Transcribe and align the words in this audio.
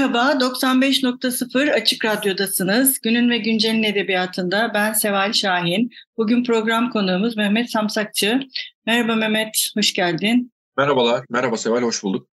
Merhaba, 0.00 0.44
95.0 0.44 1.72
Açık 1.72 2.04
Radyo'dasınız. 2.04 3.00
Günün 3.00 3.30
ve 3.30 3.38
Güncel'in 3.38 3.82
edebiyatında 3.82 4.70
ben 4.74 4.92
Seval 4.92 5.32
Şahin. 5.32 5.90
Bugün 6.16 6.44
program 6.44 6.90
konuğumuz 6.90 7.36
Mehmet 7.36 7.70
Samsakçı. 7.70 8.40
Merhaba 8.86 9.14
Mehmet, 9.14 9.70
hoş 9.76 9.92
geldin. 9.92 10.52
Merhabalar, 10.76 11.24
merhaba 11.30 11.56
Seval, 11.56 11.82
hoş 11.82 12.02
bulduk. 12.02 12.28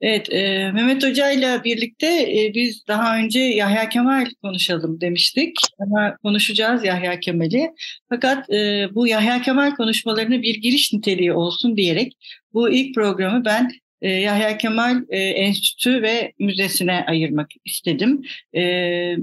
Evet, 0.00 0.32
e, 0.32 0.72
Mehmet 0.72 1.04
Hoca 1.04 1.30
ile 1.30 1.60
birlikte 1.64 2.06
e, 2.06 2.52
biz 2.54 2.86
daha 2.88 3.16
önce 3.16 3.40
Yahya 3.40 3.88
Kemal 3.88 4.26
konuşalım 4.42 5.00
demiştik. 5.00 5.56
Ama 5.78 6.16
konuşacağız 6.22 6.84
Yahya 6.84 7.20
Kemal'i. 7.20 7.70
Fakat 8.08 8.50
e, 8.50 8.88
bu 8.94 9.06
Yahya 9.06 9.42
Kemal 9.42 9.74
konuşmalarını 9.74 10.42
bir 10.42 10.54
giriş 10.54 10.92
niteliği 10.92 11.32
olsun 11.32 11.76
diyerek 11.76 12.12
bu 12.52 12.70
ilk 12.70 12.94
programı 12.94 13.44
ben 13.44 13.70
e, 14.02 14.10
Yahya 14.10 14.58
Kemal 14.58 15.02
e, 15.08 15.18
Enstitü 15.18 16.02
ve 16.02 16.32
Müzesi'ne 16.38 17.04
ayırmak 17.08 17.50
istedim. 17.64 18.22
E, 18.54 18.62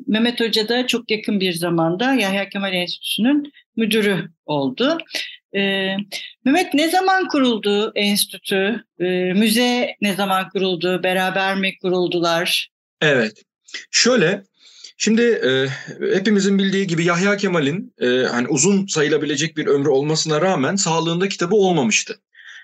Mehmet 0.08 0.40
Hoca 0.40 0.70
da 0.70 0.88
çok 0.88 1.12
yakın 1.12 1.40
bir 1.40 1.54
zamanda 1.54 2.14
Yahya 2.14 2.50
Kemal 2.50 2.74
Enstitüsü'nün 2.74 3.52
müdürü 3.76 4.30
oldu. 4.46 4.98
E, 5.56 5.62
Mehmet 6.46 6.74
ne 6.74 6.90
zaman 6.90 7.28
kuruldu 7.28 7.92
enstitü? 7.96 8.84
Müze 9.36 9.96
ne 10.02 10.14
zaman 10.14 10.50
kuruldu? 10.50 11.04
Beraber 11.04 11.56
mi 11.56 11.78
kuruldular? 11.78 12.70
Evet. 13.02 13.44
Şöyle 13.92 14.44
Şimdi 15.00 15.22
e, 15.22 15.68
hepimizin 16.16 16.60
bildiği 16.60 16.88
gibi 16.88 17.06
Yahya 17.06 17.38
Kemal'in 17.38 17.94
e, 18.02 18.08
hani 18.08 18.48
uzun 18.48 18.88
sayılabilecek 18.88 19.58
bir 19.58 19.68
ömrü 19.68 19.90
olmasına 19.90 20.42
rağmen 20.42 20.76
sağlığında 20.76 21.30
kitabı 21.30 21.56
olmamıştı. 21.56 22.20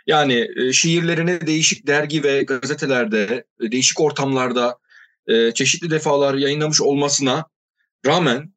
Yani 0.08 0.48
e, 0.56 0.74
şiirlerini 0.74 1.48
değişik 1.48 1.88
dergi 1.88 2.24
ve 2.24 2.44
gazetelerde, 2.44 3.46
e, 3.62 3.72
değişik 3.72 4.00
ortamlarda 4.00 4.78
e, 5.28 5.52
çeşitli 5.52 5.90
defalar 5.90 6.34
yayınlamış 6.34 6.82
olmasına 6.82 7.46
rağmen 8.06 8.54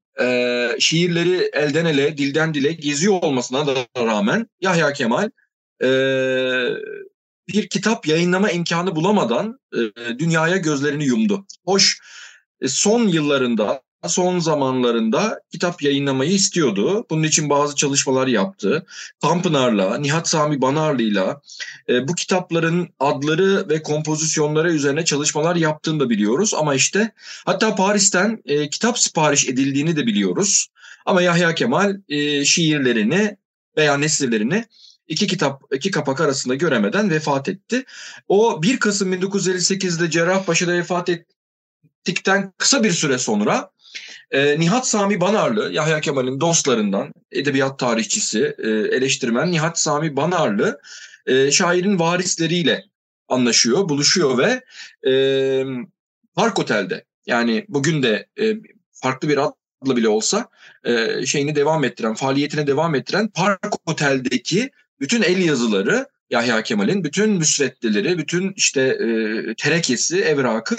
şiirleri 0.79 1.51
elden 1.53 1.85
ele, 1.85 2.19
dilden 2.19 2.55
dile 2.55 2.73
geziyor 2.73 3.23
olmasına 3.23 3.67
da 3.67 3.75
rağmen 3.99 4.47
Yahya 4.61 4.93
Kemal 4.93 5.31
bir 7.49 7.69
kitap 7.69 8.07
yayınlama 8.07 8.51
imkanı 8.51 8.97
bulamadan 8.97 9.59
dünyaya 10.19 10.57
gözlerini 10.57 11.05
yumdu. 11.05 11.47
Hoş 11.65 11.99
son 12.67 13.09
yıllarında 13.09 13.83
son 14.07 14.39
zamanlarında 14.39 15.41
kitap 15.53 15.83
yayınlamayı 15.83 16.31
istiyordu. 16.31 17.07
Bunun 17.11 17.23
için 17.23 17.51
bazı 17.51 17.77
çalışmalar 17.77 18.27
yaptı. 18.27 18.87
Tanpınar'la, 19.21 19.99
Nihat 19.99 20.29
Sami 20.29 20.61
Banarlı'yla 20.61 21.41
e, 21.89 22.09
bu 22.09 22.15
kitapların 22.15 22.89
adları 23.01 23.69
ve 23.69 23.83
kompozisyonları 23.83 24.73
üzerine 24.73 25.05
çalışmalar 25.05 25.57
yaptığını 25.57 26.01
da 26.01 26.11
biliyoruz. 26.11 26.55
Ama 26.55 26.75
işte 26.75 27.13
hatta 27.45 27.75
Paris'ten 27.75 28.43
e, 28.45 28.71
kitap 28.71 28.99
sipariş 28.99 29.49
edildiğini 29.49 29.97
de 29.97 30.07
biliyoruz. 30.07 30.69
Ama 31.07 31.23
Yahya 31.23 31.55
Kemal 31.55 31.97
e, 32.09 32.45
şiirlerini 32.45 33.37
veya 33.77 33.97
nesirlerini 33.97 34.65
iki 35.09 35.27
kitap 35.27 35.63
iki 35.73 35.91
kapak 35.91 36.21
arasında 36.21 36.55
göremeden 36.55 37.11
vefat 37.11 37.49
etti. 37.49 37.85
O 38.29 38.63
1 38.63 38.79
Kasım 38.79 39.13
1958'de 39.13 40.11
Cerrahpaşa'da 40.11 40.73
vefat 40.73 41.09
ettikten 41.09 42.53
kısa 42.59 42.85
bir 42.85 42.93
süre 42.93 43.19
sonra 43.19 43.71
e, 44.31 44.61
Nihat 44.61 44.89
Sami 44.89 45.21
Banarlı, 45.21 45.73
Yahya 45.73 46.01
Kemal'in 46.01 46.41
dostlarından, 46.41 47.13
edebiyat 47.33 47.79
tarihçisi, 47.79 48.55
e, 48.59 48.69
eleştirmen 48.69 49.51
Nihat 49.51 49.79
Sami 49.79 50.17
Banarlı 50.17 50.81
e, 51.27 51.51
şairin 51.51 51.99
varisleriyle 51.99 52.85
anlaşıyor, 53.29 53.89
buluşuyor 53.89 54.39
ve 54.39 54.65
e, 55.11 55.13
Park 56.35 56.59
Otel'de 56.59 57.05
yani 57.27 57.65
bugün 57.69 58.03
de 58.03 58.27
e, 58.41 58.55
farklı 58.93 59.29
bir 59.29 59.39
adla 59.39 59.97
bile 59.97 60.09
olsa 60.09 60.49
e, 60.85 61.27
şeyini 61.27 61.55
devam 61.55 61.85
ettiren, 61.85 62.15
faaliyetine 62.15 62.67
devam 62.67 62.95
ettiren 62.95 63.29
Park 63.29 63.75
Otel'deki 63.87 64.71
bütün 65.01 65.23
el 65.23 65.39
yazıları 65.39 66.07
Yahya 66.31 66.63
Kemal'in 66.63 67.05
bütün 67.05 67.31
müsveddeleri, 67.31 68.19
bütün 68.19 68.53
işte 68.57 68.81
e, 68.81 69.07
terekesi, 69.55 70.21
evrakı 70.21 70.77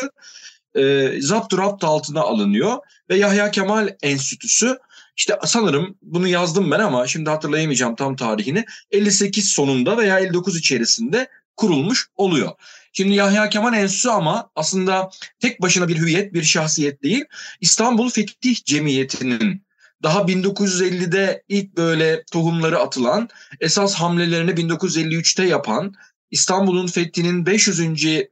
e, 0.76 1.14
zapt 1.22 1.54
rapt 1.54 1.84
altına 1.84 2.22
alınıyor 2.22 2.78
ve 3.10 3.18
Yahya 3.18 3.52
Kemal 3.52 3.96
Enstitüsü 4.02 4.78
işte 5.18 5.40
sanırım 5.46 5.98
bunu 6.02 6.28
yazdım 6.28 6.72
ben 6.72 6.80
ama 6.80 7.08
şimdi 7.08 7.30
hatırlayamayacağım 7.30 7.96
tam 7.96 8.16
tarihini 8.16 8.66
58 8.92 9.48
sonunda 9.48 9.98
veya 9.98 10.20
59 10.20 10.58
içerisinde 10.58 11.28
kurulmuş 11.56 12.08
oluyor. 12.16 12.52
Şimdi 12.94 13.16
Yahya 13.16 13.50
Kemal 13.50 13.74
Enstitüsü 13.74 14.10
ama 14.10 14.50
aslında 14.56 15.10
tek 15.40 15.62
başına 15.62 15.88
bir 15.88 15.98
hüviyet, 15.98 16.34
bir 16.34 16.44
şahsiyet 16.44 17.04
değil. 17.04 17.26
İstanbul 17.62 18.10
Fetih 18.10 18.56
Cemiyeti'nin 18.66 19.68
daha 20.04 20.20
1950'de 20.20 21.44
ilk 21.48 21.78
böyle 21.78 22.24
tohumları 22.32 22.80
atılan, 22.80 23.30
esas 23.60 23.96
hamlelerini 23.96 24.52
1953'te 24.52 25.44
yapan, 25.44 25.94
İstanbul'un 26.32 26.88
fethinin 26.88 27.46
500. 27.46 27.80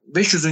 500. 0.06 0.46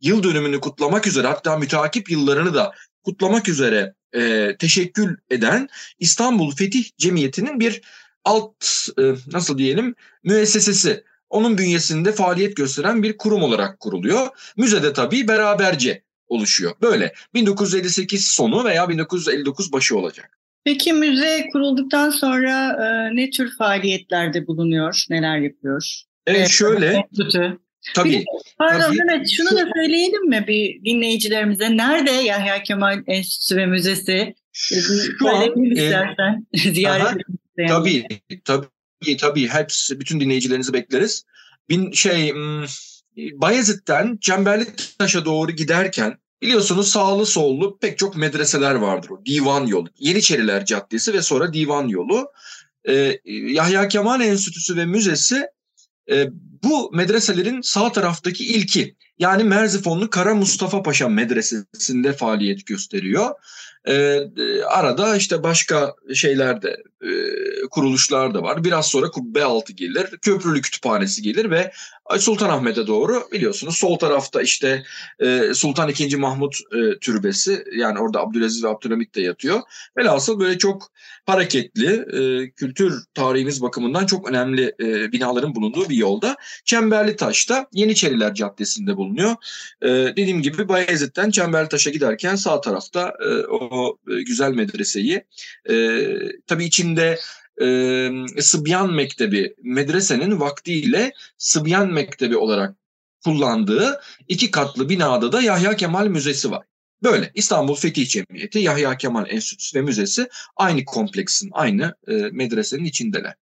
yıl 0.00 0.22
dönümünü 0.22 0.60
kutlamak 0.60 1.06
üzere 1.06 1.26
hatta 1.26 1.58
müteakip 1.58 2.10
yıllarını 2.10 2.54
da 2.54 2.72
kutlamak 3.04 3.48
üzere 3.48 3.94
e, 4.14 4.56
teşekkül 4.58 5.16
eden 5.30 5.68
İstanbul 5.98 6.50
Fetih 6.50 6.84
Cemiyeti'nin 6.98 7.60
bir 7.60 7.80
alt 8.24 8.88
e, 8.98 9.02
nasıl 9.32 9.58
diyelim 9.58 9.94
müessesesi. 10.24 11.04
Onun 11.30 11.58
bünyesinde 11.58 12.12
faaliyet 12.12 12.56
gösteren 12.56 13.02
bir 13.02 13.16
kurum 13.16 13.42
olarak 13.42 13.80
kuruluyor. 13.80 14.28
Müzede 14.56 14.92
tabii 14.92 15.28
beraberce 15.28 16.02
oluşuyor. 16.28 16.72
Böyle 16.82 17.12
1958 17.34 18.26
sonu 18.26 18.64
veya 18.64 18.88
1959 18.88 19.72
başı 19.72 19.98
olacak. 19.98 20.38
Peki 20.64 20.92
müze 20.92 21.48
kurulduktan 21.52 22.10
sonra 22.10 22.68
e, 22.70 23.16
ne 23.16 23.30
tür 23.30 23.56
faaliyetlerde 23.58 24.46
bulunuyor, 24.46 25.04
neler 25.10 25.38
yapıyor? 25.38 26.02
Evet 26.26 26.48
şöyle. 26.48 27.08
Tabii. 27.94 28.10
Bir, 28.10 28.24
pardon 28.58 28.80
tabii. 28.80 28.96
Mehmet 28.96 29.30
şunu 29.30 29.50
da 29.50 29.68
söyleyelim 29.76 30.28
mi 30.28 30.44
bir 30.48 30.84
dinleyicilerimize? 30.84 31.76
Nerede 31.76 32.10
Yahya 32.10 32.62
Kemal 32.62 33.02
Enstitüsü 33.06 33.56
ve 33.56 33.66
Müzesi? 33.66 34.34
Şu 34.52 35.28
an, 35.28 35.42
e, 35.42 35.68
istersen. 35.68 36.46
Ziyaret 36.74 37.06
aha, 37.06 37.16
isteyen. 37.48 37.68
Tabii, 37.68 38.06
tabii, 38.44 39.16
tabii. 39.16 39.48
Hepsi, 39.48 40.00
bütün 40.00 40.20
dinleyicilerinizi 40.20 40.72
bekleriz. 40.72 41.24
Bin 41.68 41.92
şey, 41.92 42.32
hmm, 42.32 42.64
Bayezid'den 43.16 44.18
Cemberli 44.20 44.66
Taş'a 44.98 45.24
doğru 45.24 45.50
giderken 45.50 46.18
biliyorsunuz 46.42 46.88
sağlı 46.88 47.26
sollu 47.26 47.78
pek 47.78 47.98
çok 47.98 48.16
medreseler 48.16 48.74
vardır. 48.74 49.10
O 49.10 49.26
Divan 49.26 49.66
yolu, 49.66 49.88
Yeniçeriler 49.98 50.64
Caddesi 50.64 51.12
ve 51.12 51.22
sonra 51.22 51.52
Divan 51.52 51.88
yolu. 51.88 52.32
Ee, 52.88 53.18
Yahya 53.24 53.88
Kemal 53.88 54.20
Enstitüsü 54.20 54.76
ve 54.76 54.86
Müzesi 54.86 55.46
e, 56.12 56.30
bu 56.64 56.90
medreselerin 56.92 57.60
sağ 57.60 57.92
taraftaki 57.92 58.46
ilki. 58.46 58.96
Yani 59.22 59.44
Merzifonlu 59.44 60.10
Kara 60.10 60.34
Mustafa 60.34 60.82
Paşa 60.82 61.08
Medresesi'nde 61.08 62.12
faaliyet 62.12 62.66
gösteriyor. 62.66 63.30
E, 63.88 64.20
arada 64.62 65.16
işte 65.16 65.42
başka 65.42 65.94
şeyler 66.14 66.62
de 66.62 66.82
e, 67.02 67.10
kuruluşlar 67.70 68.34
da 68.34 68.42
var. 68.42 68.64
Biraz 68.64 68.86
sonra 68.86 69.10
kubbe 69.10 69.44
altı 69.44 69.72
gelir, 69.72 70.06
köprülü 70.22 70.60
kütüphanesi 70.60 71.22
gelir 71.22 71.50
ve 71.50 71.72
Sultanahmet'e 72.18 72.86
doğru 72.86 73.28
biliyorsunuz 73.32 73.76
sol 73.76 73.98
tarafta 73.98 74.42
işte 74.42 74.82
e, 75.20 75.54
Sultan 75.54 75.90
II. 75.98 76.16
Mahmut 76.16 76.60
e, 76.72 76.98
türbesi 76.98 77.64
yani 77.76 77.98
orada 77.98 78.20
Abdülaziz 78.20 78.64
ve 78.64 78.68
Abdülhamit 78.68 79.14
de 79.14 79.20
yatıyor. 79.20 79.60
Velhasıl 79.96 80.40
böyle 80.40 80.58
çok 80.58 80.92
hareketli 81.26 81.86
e, 81.88 82.50
kültür 82.50 83.04
tarihimiz 83.14 83.62
bakımından 83.62 84.06
çok 84.06 84.28
önemli 84.30 84.74
e, 84.80 85.12
binaların 85.12 85.54
bulunduğu 85.54 85.88
bir 85.88 85.96
yolda. 85.96 86.36
Çemberli 86.64 87.16
Taş'ta 87.16 87.66
Yeniçeriler 87.72 88.34
Caddesi'nde 88.34 88.96
bulunuyor. 88.96 89.11
E, 89.82 89.88
dediğim 89.88 90.42
gibi 90.42 90.68
Bayezid'den 90.68 91.30
Çemberli 91.30 91.68
Taş'a 91.68 91.90
giderken 91.90 92.34
sağ 92.34 92.60
tarafta 92.60 93.14
e, 93.24 93.28
o 93.46 93.98
e, 94.10 94.22
güzel 94.22 94.50
medreseyi 94.50 95.24
e, 95.70 96.06
tabii 96.46 96.64
içinde 96.64 97.18
e, 97.62 98.08
Sıbyan 98.40 98.92
Mektebi 98.92 99.54
medresenin 99.62 100.40
vaktiyle 100.40 101.12
Sıbyan 101.38 101.92
Mektebi 101.92 102.36
olarak 102.36 102.76
kullandığı 103.24 104.00
iki 104.28 104.50
katlı 104.50 104.88
binada 104.88 105.32
da 105.32 105.42
Yahya 105.42 105.76
Kemal 105.76 106.06
Müzesi 106.06 106.50
var. 106.50 106.66
Böyle 107.02 107.30
İstanbul 107.34 107.74
Fetih 107.74 108.08
Cemiyeti, 108.08 108.58
Yahya 108.58 108.96
Kemal 108.96 109.30
Enstitüsü 109.30 109.78
ve 109.78 109.82
Müzesi 109.82 110.28
aynı 110.56 110.84
kompleksin, 110.84 111.50
aynı 111.52 111.94
e, 112.08 112.12
medresenin 112.12 112.84
içindeler. 112.84 113.34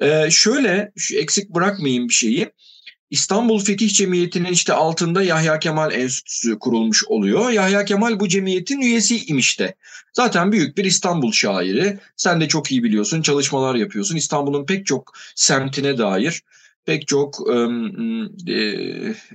E, 0.00 0.30
şöyle, 0.30 0.92
şu 0.96 1.16
eksik 1.16 1.50
bırakmayayım 1.50 2.08
bir 2.08 2.14
şeyi. 2.14 2.52
İstanbul 3.12 3.64
Fetih 3.64 3.90
Cemiyeti'nin 3.90 4.52
işte 4.52 4.72
altında 4.72 5.22
Yahya 5.22 5.58
Kemal 5.58 5.92
Enstitüsü 5.92 6.58
kurulmuş 6.58 7.04
oluyor. 7.04 7.50
Yahya 7.50 7.84
Kemal 7.84 8.20
bu 8.20 8.28
cemiyetin 8.28 8.80
üyesiymiş 8.80 9.58
de. 9.60 9.74
Zaten 10.12 10.52
büyük 10.52 10.76
bir 10.76 10.84
İstanbul 10.84 11.32
şairi. 11.32 11.98
Sen 12.16 12.40
de 12.40 12.48
çok 12.48 12.72
iyi 12.72 12.82
biliyorsun, 12.82 13.22
çalışmalar 13.22 13.74
yapıyorsun. 13.74 14.16
İstanbul'un 14.16 14.66
pek 14.66 14.86
çok 14.86 15.12
semtine 15.34 15.98
dair 15.98 16.42
pek 16.84 17.08
çok 17.08 17.36
e, 17.48 17.54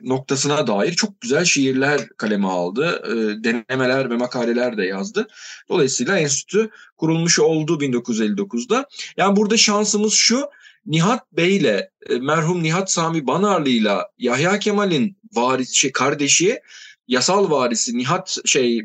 noktasına 0.04 0.68
dair 0.68 0.94
çok 0.94 1.22
güzel 1.22 1.46
şiirler 1.46 2.08
kaleme 2.18 2.48
aldı. 2.48 3.02
E, 3.06 3.44
denemeler 3.44 4.10
ve 4.10 4.18
makaleler 4.18 4.78
de 4.78 4.86
yazdı. 4.86 5.28
Dolayısıyla 5.70 6.18
enstitü 6.18 6.70
kurulmuş 6.98 7.40
oldu 7.40 7.80
1959'da. 7.80 8.86
Yani 9.18 9.36
burada 9.36 9.58
şansımız 9.58 10.14
şu. 10.14 10.46
Nihat 10.88 11.32
Bey 11.32 11.56
ile 11.56 11.92
merhum 12.22 12.64
Nihat 12.64 12.92
Sami 12.92 13.28
Banarlı 13.28 13.70
ile 13.70 13.96
Yahya 14.18 14.60
Kemal'in 14.60 15.18
varis 15.34 15.72
şey, 15.72 15.92
kardeşi 15.92 16.60
yasal 17.08 17.52
varisi 17.52 17.98
Nihat 17.98 18.38
şey 18.46 18.84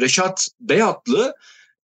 Reşat 0.00 0.48
Beyatlı 0.60 1.34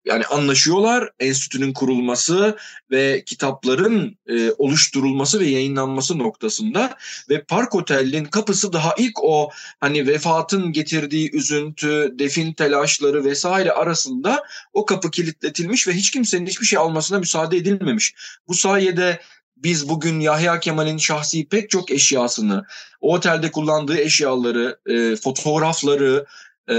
yani 0.07 0.25
anlaşıyorlar 0.25 1.11
enstitünün 1.21 1.73
kurulması 1.73 2.57
ve 2.91 3.23
kitapların 3.27 4.19
e, 4.29 4.51
oluşturulması 4.51 5.41
ve 5.41 5.47
yayınlanması 5.47 6.19
noktasında 6.19 6.97
ve 7.31 7.45
Park 7.45 7.75
Otel'in 7.75 8.25
kapısı 8.25 8.73
daha 8.73 8.95
ilk 8.99 9.25
o 9.25 9.51
hani 9.81 10.07
vefatın 10.07 10.73
getirdiği 10.73 11.37
üzüntü, 11.37 12.15
defin 12.19 12.53
telaşları 12.53 13.25
vesaire 13.25 13.71
arasında 13.71 14.43
o 14.73 14.87
kapı 14.87 15.11
kilitletilmiş 15.11 15.89
ve 15.89 15.93
hiç 15.93 16.11
kimsenin 16.11 16.47
hiçbir 16.47 16.67
şey 16.67 16.79
almasına 16.79 17.19
müsaade 17.19 17.57
edilmemiş. 17.57 18.15
Bu 18.49 18.55
sayede 18.55 19.21
biz 19.56 19.88
bugün 19.88 20.20
Yahya 20.20 20.61
Kemal'in 20.61 20.97
şahsi 20.97 21.49
pek 21.49 21.70
çok 21.70 21.91
eşyasını, 21.91 22.64
o 23.00 23.14
otelde 23.14 23.50
kullandığı 23.50 23.99
eşyaları, 23.99 24.79
e, 24.87 25.17
fotoğrafları, 25.17 26.26
e, 26.70 26.75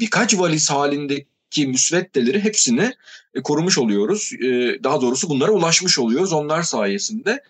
birkaç 0.00 0.38
valiz 0.38 0.70
halinde 0.70 1.24
ki 1.50 1.66
müsveddeleri 1.66 2.44
hepsini 2.44 2.92
e, 3.34 3.42
korumuş 3.42 3.78
oluyoruz. 3.78 4.32
E, 4.32 4.46
daha 4.84 5.00
doğrusu 5.00 5.28
bunlara 5.28 5.50
ulaşmış 5.50 5.98
oluyoruz 5.98 6.32
onlar 6.32 6.62
sayesinde. 6.62 7.42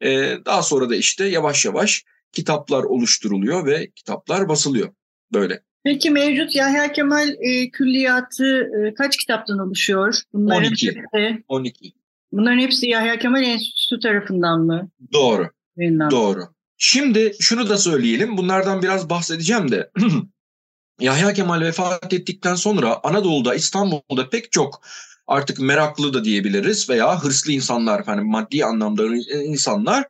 E, 0.00 0.38
daha 0.44 0.62
sonra 0.62 0.90
da 0.90 0.96
işte 0.96 1.24
yavaş 1.24 1.64
yavaş 1.64 2.04
kitaplar 2.32 2.82
oluşturuluyor 2.82 3.66
ve 3.66 3.90
kitaplar 3.90 4.48
basılıyor 4.48 4.88
böyle. 5.32 5.62
Peki 5.84 6.10
mevcut 6.10 6.56
Yahya 6.56 6.92
Kemal 6.92 7.28
e, 7.28 7.70
külliyatı 7.70 8.70
e, 8.78 8.94
kaç 8.94 9.16
kitaptan 9.16 9.58
oluşuyor? 9.58 10.14
Bunların 10.32 10.68
12. 10.68 10.86
Hepsi, 10.86 11.44
12. 11.48 11.92
Bunların 12.32 12.58
hepsi 12.58 12.86
Yahya 12.86 13.18
Kemal 13.18 13.42
Enstitüsü 13.42 14.00
tarafından 14.00 14.60
mı? 14.60 14.90
Doğru. 15.12 15.48
Yayınlandı. 15.76 16.14
Doğru. 16.14 16.40
Şimdi 16.76 17.32
şunu 17.40 17.68
da 17.68 17.78
söyleyelim. 17.78 18.36
Bunlardan 18.36 18.82
biraz 18.82 19.10
bahsedeceğim 19.10 19.70
de. 19.70 19.90
Yahya 21.00 21.32
Kemal 21.32 21.60
vefat 21.60 22.12
ettikten 22.12 22.54
sonra 22.54 23.00
Anadolu'da, 23.02 23.54
İstanbul'da 23.54 24.28
pek 24.28 24.52
çok 24.52 24.82
artık 25.26 25.60
meraklı 25.60 26.14
da 26.14 26.24
diyebiliriz 26.24 26.90
veya 26.90 27.24
hırslı 27.24 27.52
insanlar, 27.52 28.04
hani 28.04 28.20
maddi 28.20 28.64
anlamda 28.64 29.02
insanlar 29.44 30.04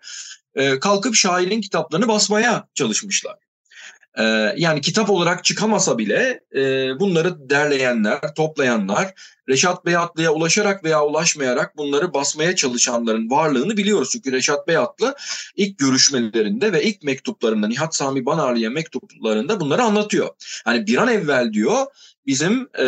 e, 0.55 0.79
kalkıp 0.79 1.15
şairin 1.15 1.61
kitaplarını 1.61 2.09
basmaya 2.09 2.69
çalışmışlar. 2.75 3.37
Ee, 4.19 4.55
yani 4.57 4.81
kitap 4.81 5.11
olarak 5.11 5.45
çıkamasa 5.45 5.99
bile 5.99 6.41
e, 6.55 6.61
bunları 7.01 7.51
derleyenler, 7.51 8.21
toplayanlar, 8.37 9.15
Reşat 9.49 9.87
Beyatlı'ya 9.87 10.33
ulaşarak 10.33 10.85
veya 10.85 11.05
ulaşmayarak 11.05 11.77
bunları 11.77 12.15
basmaya 12.15 12.57
çalışanların 12.57 13.31
varlığını 13.31 13.77
biliyoruz. 13.77 14.09
Çünkü 14.13 14.33
Reşat 14.33 14.69
Beyatlı 14.69 15.15
ilk 15.57 15.79
görüşmelerinde 15.79 16.73
ve 16.73 16.83
ilk 16.83 17.03
mektuplarında 17.03 17.69
Nihat 17.69 17.95
Sami 17.95 18.27
Banarlı'ya 18.27 18.71
mektuplarında 18.71 19.61
bunları 19.61 19.83
anlatıyor. 19.83 20.29
Hani 20.65 20.87
bir 20.87 20.97
an 20.97 21.09
evvel 21.09 21.53
diyor 21.53 21.87
bizim 22.27 22.69
e, 22.79 22.85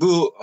bu 0.00 0.34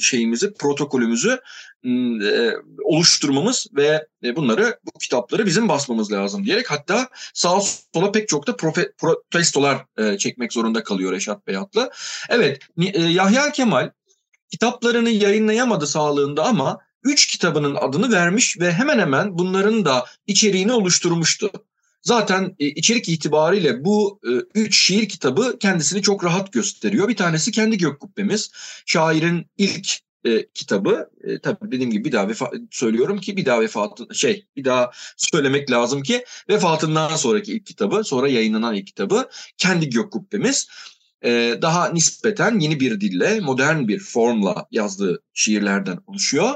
şeyimizi, 0.00 0.54
protokolümüzü 0.54 1.40
e, 1.84 2.52
oluşturmamız 2.84 3.66
ve 3.76 4.06
e, 4.24 4.36
bunları 4.36 4.78
bu 4.84 4.98
kitapları 4.98 5.46
bizim 5.46 5.68
basmamız 5.68 6.12
lazım 6.12 6.44
diyerek 6.44 6.70
hatta 6.70 7.08
sağ 7.34 7.60
sola 7.94 8.12
pek 8.12 8.28
çok 8.28 8.46
da 8.46 8.56
profe, 8.56 8.92
protestolar 8.98 9.84
e, 9.98 10.18
çekmek 10.18 10.52
zorunda 10.52 10.82
kalıyor 10.82 11.12
Reşat 11.12 11.46
Beyatlı. 11.46 11.90
Evet 12.28 12.62
Yahya 12.96 13.52
Kemal 13.52 13.90
kitaplarını 14.50 15.10
yayınlayamadı 15.10 15.86
sağlığında 15.86 16.44
ama 16.44 16.78
üç 17.02 17.26
kitabının 17.26 17.74
adını 17.74 18.12
vermiş 18.12 18.60
ve 18.60 18.72
hemen 18.72 18.98
hemen 18.98 19.38
bunların 19.38 19.84
da 19.84 20.04
içeriğini 20.26 20.72
oluşturmuştu. 20.72 21.50
Zaten 22.04 22.54
içerik 22.58 23.08
itibariyle 23.08 23.84
bu 23.84 24.20
üç 24.54 24.86
şiir 24.86 25.08
kitabı 25.08 25.58
kendisini 25.58 26.02
çok 26.02 26.24
rahat 26.24 26.52
gösteriyor. 26.52 27.08
Bir 27.08 27.16
tanesi 27.16 27.52
kendi 27.52 27.78
gök 27.78 28.00
kubbemiz. 28.00 28.50
Şairin 28.86 29.46
ilk 29.58 30.04
e, 30.24 30.46
kitabı 30.54 31.10
e, 31.24 31.38
tabii 31.38 31.72
dediğim 31.72 31.90
gibi 31.90 32.04
bir 32.04 32.12
daha 32.12 32.28
vefa, 32.28 32.50
söylüyorum 32.70 33.20
ki 33.20 33.36
bir 33.36 33.46
daha 33.46 33.60
vefatı 33.60 34.14
şey 34.14 34.46
bir 34.56 34.64
daha 34.64 34.90
söylemek 35.16 35.70
lazım 35.70 36.02
ki 36.02 36.24
vefatından 36.48 37.16
sonraki 37.16 37.52
ilk 37.52 37.66
kitabı 37.66 38.04
sonra 38.04 38.28
yayınlanan 38.28 38.74
ilk 38.74 38.86
kitabı 38.86 39.28
kendi 39.58 39.90
gök 39.90 40.12
kubbemiz 40.12 40.68
e, 41.24 41.58
daha 41.62 41.88
nispeten 41.88 42.58
yeni 42.58 42.80
bir 42.80 43.00
dille 43.00 43.40
modern 43.40 43.88
bir 43.88 43.98
formla 43.98 44.66
yazdığı 44.70 45.22
şiirlerden 45.32 45.98
oluşuyor. 46.06 46.54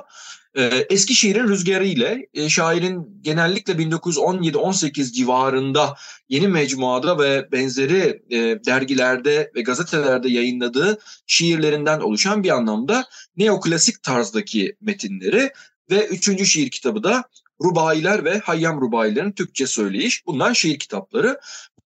Ee, 0.58 0.86
Eskişehir'in 0.90 1.48
rüzgarı 1.48 1.86
ile 1.86 2.26
şairin 2.48 3.20
genellikle 3.22 3.72
1917-18 3.72 5.12
civarında 5.12 5.96
yeni 6.28 6.48
mecmuada 6.48 7.18
ve 7.18 7.52
benzeri 7.52 8.22
e, 8.30 8.38
dergilerde 8.64 9.52
ve 9.54 9.62
gazetelerde 9.62 10.28
yayınladığı 10.28 10.98
şiirlerinden 11.26 12.00
oluşan 12.00 12.42
bir 12.42 12.50
anlamda 12.50 13.04
neoklasik 13.36 14.02
tarzdaki 14.02 14.76
metinleri 14.80 15.52
ve 15.90 16.06
üçüncü 16.06 16.46
şiir 16.46 16.70
kitabı 16.70 17.02
da 17.02 17.24
Rubailer 17.62 18.24
ve 18.24 18.38
Hayyam 18.38 18.80
Rubailerin 18.80 19.32
Türkçe 19.32 19.66
söyleyiş. 19.66 20.26
Bunlar 20.26 20.54
şiir 20.54 20.78
kitapları. 20.78 21.40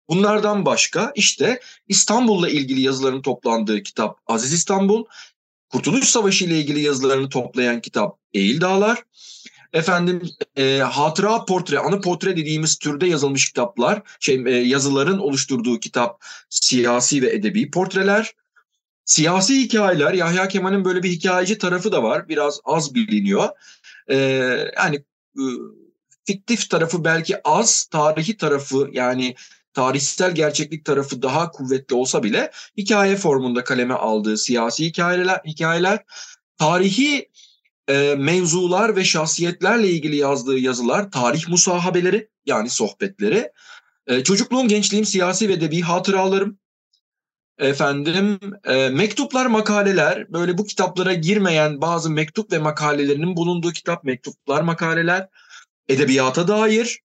Bunlardan 0.09 0.67
başka 0.67 1.13
işte 1.15 1.61
İstanbul'la 1.89 2.49
ilgili 2.49 2.81
yazıların 2.81 3.23
toplandığı 3.23 3.83
kitap 3.83 4.19
Aziz 4.27 4.53
İstanbul, 4.53 5.05
Kurtuluş 5.73 6.09
Savaşı 6.09 6.45
ile 6.45 6.59
ilgili 6.59 6.81
yazılarını 6.81 7.29
toplayan 7.29 7.81
kitap 7.81 8.19
Eğil 8.35 8.61
Dağlar. 8.61 9.03
Efendim 9.73 10.23
e, 10.57 10.79
hatıra 10.79 11.45
portre, 11.45 11.79
anı 11.79 12.01
portre 12.01 12.37
dediğimiz 12.37 12.79
türde 12.79 13.07
yazılmış 13.07 13.47
kitaplar, 13.47 14.03
şey 14.21 14.43
e, 14.47 14.51
yazıların 14.51 15.19
oluşturduğu 15.19 15.81
kitap 15.81 16.25
siyasi 16.51 17.23
ve 17.23 17.31
edebi 17.31 17.71
portreler. 17.71 18.33
Siyasi 19.05 19.61
hikayeler, 19.61 20.13
Yahya 20.13 20.49
Kemal'in 20.49 20.85
böyle 20.85 21.03
bir 21.03 21.11
hikayeci 21.11 21.59
tarafı 21.59 21.93
da 21.93 22.03
var. 22.03 22.29
Biraz 22.29 22.61
az 22.65 22.95
biliniyor. 22.95 23.49
E, 24.09 24.17
yani 24.77 24.97
e, 25.37 25.45
fiktif 26.25 26.71
tarafı 26.71 27.05
belki 27.05 27.49
az, 27.49 27.85
tarihi 27.85 28.37
tarafı 28.37 28.89
yani 28.93 29.35
tarihsel 29.75 30.35
gerçeklik 30.35 30.85
tarafı 30.85 31.23
daha 31.23 31.51
kuvvetli 31.51 31.95
olsa 31.95 32.23
bile 32.23 32.51
hikaye 32.77 33.17
formunda 33.17 33.65
kaleme 33.65 33.95
aldığı 33.95 34.39
siyasi 34.39 34.85
hikayeler, 34.85 35.41
hikayeler 35.47 36.05
tarihi 36.59 37.29
e, 37.89 38.15
mevzular 38.15 38.97
ve 38.97 39.05
şahsiyetlerle 39.05 39.91
ilgili 39.91 40.17
yazdığı 40.17 40.59
yazılar, 40.59 41.11
tarih 41.11 41.49
musahabeleri 41.49 42.29
yani 42.47 42.71
sohbetleri, 42.71 43.53
e, 44.07 44.25
çocukluğum, 44.25 44.69
gençliğim, 44.69 45.05
siyasi 45.05 45.49
ve 45.49 45.53
edebi 45.53 45.81
hatıralarım, 45.81 46.59
efendim 47.59 48.39
e, 48.65 48.89
mektuplar, 48.89 49.47
makaleler, 49.47 50.33
böyle 50.33 50.59
bu 50.59 50.67
kitaplara 50.67 51.15
girmeyen 51.15 51.81
bazı 51.81 52.11
mektup 52.11 52.53
ve 52.53 52.59
makalelerinin 52.59 53.37
bulunduğu 53.37 53.73
kitap, 53.73 54.05
mektuplar, 54.05 54.63
makaleler, 54.63 55.29
edebiyata 55.89 56.49
dair 56.49 57.01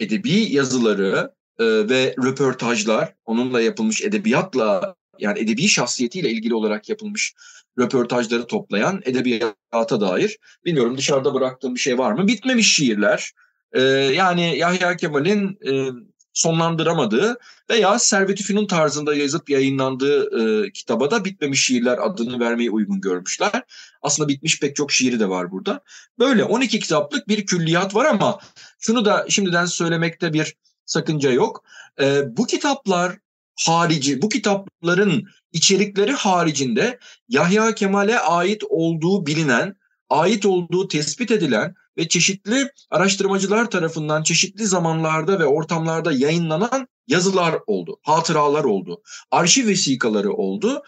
edebi 0.00 0.54
yazıları, 0.54 1.37
e, 1.58 1.64
ve 1.64 2.14
röportajlar, 2.24 3.14
onunla 3.26 3.60
yapılmış 3.60 4.02
edebiyatla 4.02 4.94
yani 5.18 5.38
edebi 5.38 5.68
şahsiyetiyle 5.68 6.30
ilgili 6.30 6.54
olarak 6.54 6.88
yapılmış 6.88 7.34
röportajları 7.78 8.46
toplayan 8.46 9.00
edebiyata 9.04 10.00
dair. 10.00 10.38
Bilmiyorum 10.64 10.98
dışarıda 10.98 11.34
bıraktığım 11.34 11.74
bir 11.74 11.80
şey 11.80 11.98
var 11.98 12.12
mı? 12.12 12.26
Bitmemiş 12.26 12.74
şiirler. 12.74 13.32
Ee, 13.72 13.80
yani 13.82 14.58
Yahya 14.58 14.96
Kemal'in 14.96 15.58
e, 15.66 15.92
sonlandıramadığı 16.32 17.38
veya 17.70 17.98
Servet 17.98 18.40
Üfünün 18.40 18.66
tarzında 18.66 19.14
yazıp 19.14 19.50
yayınlandığı 19.50 20.40
e, 20.40 20.72
kitaba 20.72 21.10
da 21.10 21.24
bitmemiş 21.24 21.64
şiirler 21.64 21.98
adını 21.98 22.40
vermeyi 22.40 22.70
uygun 22.70 23.00
görmüşler. 23.00 23.62
Aslında 24.02 24.28
bitmiş 24.28 24.60
pek 24.60 24.76
çok 24.76 24.92
şiiri 24.92 25.20
de 25.20 25.28
var 25.28 25.50
burada. 25.50 25.80
Böyle 26.18 26.44
12 26.44 26.80
kitaplık 26.80 27.28
bir 27.28 27.46
külliyat 27.46 27.94
var 27.94 28.04
ama 28.04 28.38
şunu 28.78 29.04
da 29.04 29.26
şimdiden 29.28 29.66
söylemekte 29.66 30.32
bir 30.32 30.54
sakınca 30.88 31.30
yok. 31.30 31.64
E, 32.00 32.36
bu 32.36 32.46
kitaplar 32.46 33.18
harici, 33.66 34.22
bu 34.22 34.28
kitapların 34.28 35.28
içerikleri 35.52 36.12
haricinde 36.12 36.98
Yahya 37.28 37.74
Kemal'e 37.74 38.18
ait 38.18 38.62
olduğu 38.68 39.26
bilinen, 39.26 39.76
ait 40.10 40.46
olduğu 40.46 40.88
tespit 40.88 41.30
edilen 41.30 41.74
ve 41.96 42.08
çeşitli 42.08 42.70
araştırmacılar 42.90 43.70
tarafından 43.70 44.22
çeşitli 44.22 44.66
zamanlarda 44.66 45.40
ve 45.40 45.46
ortamlarda 45.46 46.12
yayınlanan 46.12 46.88
yazılar 47.06 47.54
oldu, 47.66 47.98
hatıralar 48.02 48.64
oldu, 48.64 49.02
arşiv 49.30 49.66
vesikaları 49.66 50.32
oldu. 50.32 50.82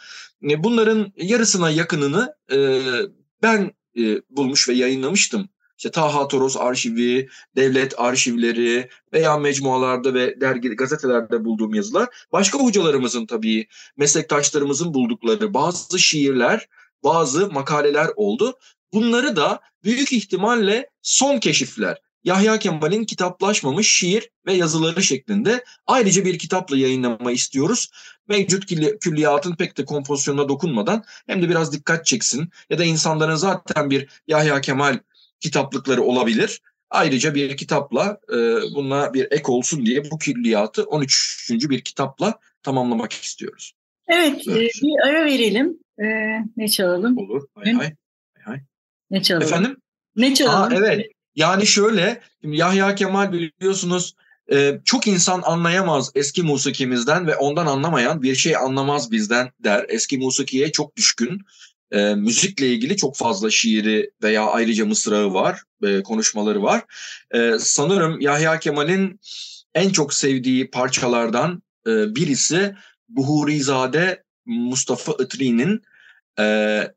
E, 0.50 0.64
bunların 0.64 1.12
yarısına 1.16 1.71
yakınını 1.71 2.35
e, 2.52 2.80
ben 3.42 3.71
e, 3.99 4.02
bulmuş 4.30 4.69
ve 4.69 4.73
yayınlamıştım. 4.73 5.49
İşte 5.80 5.90
Taha 5.90 6.28
Toros 6.28 6.56
arşivi, 6.56 7.28
devlet 7.56 8.00
arşivleri 8.00 8.88
veya 9.12 9.38
mecmualarda 9.38 10.14
ve 10.14 10.40
dergi 10.40 10.68
gazetelerde 10.68 11.44
bulduğum 11.44 11.75
yazılar. 11.75 12.08
Başka 12.32 12.58
hocalarımızın 12.58 13.26
tabii 13.26 13.66
meslektaşlarımızın 13.96 14.94
buldukları 14.94 15.54
bazı 15.54 15.99
şiirler, 15.99 16.68
bazı 17.04 17.50
makaleler 17.50 18.08
oldu. 18.16 18.58
Bunları 18.92 19.37
da 19.37 19.60
büyük 19.84 20.12
ihtimalle 20.12 20.90
son 21.02 21.38
keşifler. 21.38 21.99
Yahya 22.25 22.58
Kemal'in 22.58 23.04
kitaplaşmamış 23.04 23.92
şiir 23.92 24.30
ve 24.46 24.52
yazıları 24.52 25.02
şeklinde 25.02 25.64
ayrıca 25.87 26.25
bir 26.25 26.38
kitapla 26.38 26.76
yayınlama 26.76 27.32
istiyoruz. 27.32 27.90
Mevcut 28.28 28.66
külliyatın 29.00 29.54
pek 29.54 29.78
de 29.78 29.84
kompozisyonuna 29.84 30.49
dokunmadan 30.49 31.04
hem 31.26 31.42
de 31.42 31.49
biraz 31.49 31.72
dikkat 31.72 32.06
çeksin 32.06 32.50
ya 32.70 32.78
da 32.78 32.84
insanların 32.84 33.37
zaten 33.37 33.90
bir 33.90 34.08
Yahya 34.28 34.60
Kemal 34.60 34.99
kitaplıkları 35.40 36.02
olabilir. 36.02 36.61
Ayrıca 36.90 37.35
bir 37.35 37.56
kitapla 37.56 38.18
e, 38.32 38.37
buna 38.75 39.14
bir 39.14 39.26
ek 39.30 39.44
olsun 39.47 39.87
diye 39.87 40.11
bu 40.11 40.18
külliyatı 40.18 40.82
13. 40.82 41.50
bir 41.50 41.80
kitapla 41.80 42.38
tamamlamak 42.62 43.12
istiyoruz. 43.12 43.73
Evet, 44.09 44.49
e, 44.49 44.54
bir 44.54 45.09
ara 45.09 45.25
verelim. 45.25 45.78
E, 45.99 46.04
ne 46.56 46.68
çalalım? 46.68 47.18
Olur. 47.18 47.42
Hay 47.54 47.73
hay. 47.73 47.94
hay. 48.42 48.61
Ne 49.11 49.23
çalalım? 49.23 49.47
Efendim? 49.47 49.76
Ne 50.16 50.35
çalalım? 50.35 50.73
Aa, 50.73 50.76
evet. 50.76 51.06
Yani 51.35 51.66
şöyle 51.66 52.20
Yahya 52.42 52.94
Kemal 52.94 53.32
biliyorsunuz 53.32 54.14
e, 54.52 54.80
çok 54.85 55.06
insan 55.06 55.42
anlayamaz 55.44 56.11
eski 56.14 56.42
musikimizden 56.42 57.26
ve 57.26 57.37
ondan 57.37 57.66
anlamayan 57.66 58.23
bir 58.23 58.35
şey 58.35 58.56
anlamaz 58.56 59.11
bizden 59.11 59.50
der. 59.59 59.87
Eski 59.88 60.18
musikiye 60.18 60.73
çok 60.73 60.97
düşkün. 60.97 61.40
E, 61.92 62.14
müzikle 62.14 62.68
ilgili 62.68 62.97
çok 62.97 63.16
fazla 63.16 63.50
şiiri 63.50 64.11
veya 64.23 64.47
ayrıca 64.47 64.87
mısrağı 64.87 65.35
var, 65.35 65.62
e, 65.85 66.02
konuşmaları 66.02 66.62
var. 66.62 66.85
E, 67.30 67.52
sanırım 67.59 68.20
Yahya 68.20 68.59
Kemal'in 68.59 69.20
en 69.75 69.90
çok 69.90 70.14
sevdiği 70.14 70.70
parçalardan 70.70 71.62
e, 71.87 72.14
birisi 72.14 72.75
Buhurizade 73.09 74.23
Mustafa 74.47 75.12
Itri'nin 75.25 75.82
e, 76.38 76.44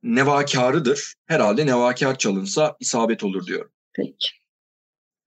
Nevakarıdır. 0.03 1.13
Herhalde 1.25 1.65
Nevakar 1.65 2.17
çalınsa 2.17 2.75
isabet 2.79 3.23
olur 3.23 3.45
diyor. 3.45 3.69
Peki. 3.93 4.27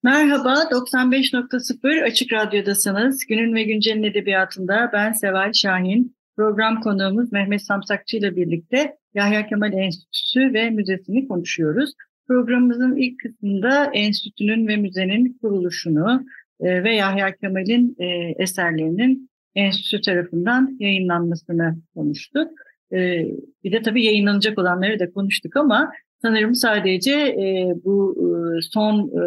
Merhaba, 0.02 0.54
95.0 0.54 2.04
Açık 2.04 2.32
Radyo'dasınız. 2.32 3.26
Günün 3.28 3.54
ve 3.54 3.62
Güncel'in 3.62 4.02
edebiyatında 4.02 4.90
ben 4.92 5.12
Seval 5.12 5.52
Şahin. 5.52 6.16
Program 6.36 6.80
konuğumuz 6.80 7.32
Mehmet 7.32 7.62
Samsakçı 7.62 8.16
ile 8.16 8.36
birlikte 8.36 8.96
Yahya 9.16 9.46
Kemal 9.46 9.72
Enstitüsü 9.72 10.54
ve 10.54 10.70
Müzesini 10.70 11.28
konuşuyoruz. 11.28 11.92
Programımızın 12.28 12.96
ilk 12.96 13.20
kısmında 13.20 13.90
enstitünün 13.94 14.68
ve 14.68 14.76
müzenin 14.76 15.38
kuruluşunu 15.42 16.24
e, 16.60 16.84
ve 16.84 16.94
Yahya 16.94 17.36
Kemal'in 17.36 17.96
e, 17.98 18.06
eserlerinin 18.42 19.30
enstitü 19.54 20.00
tarafından 20.00 20.76
yayınlanmasını 20.80 21.76
konuştuk. 21.94 22.50
E, 22.92 23.26
bir 23.64 23.72
de 23.72 23.82
tabii 23.82 24.04
yayınlanacak 24.04 24.58
olanları 24.58 24.98
da 24.98 25.10
konuştuk 25.10 25.56
ama 25.56 25.92
sanırım 26.22 26.54
sadece 26.54 27.12
e, 27.12 27.74
bu 27.84 28.16
e, 28.18 28.60
son 28.70 29.08
e, 29.08 29.22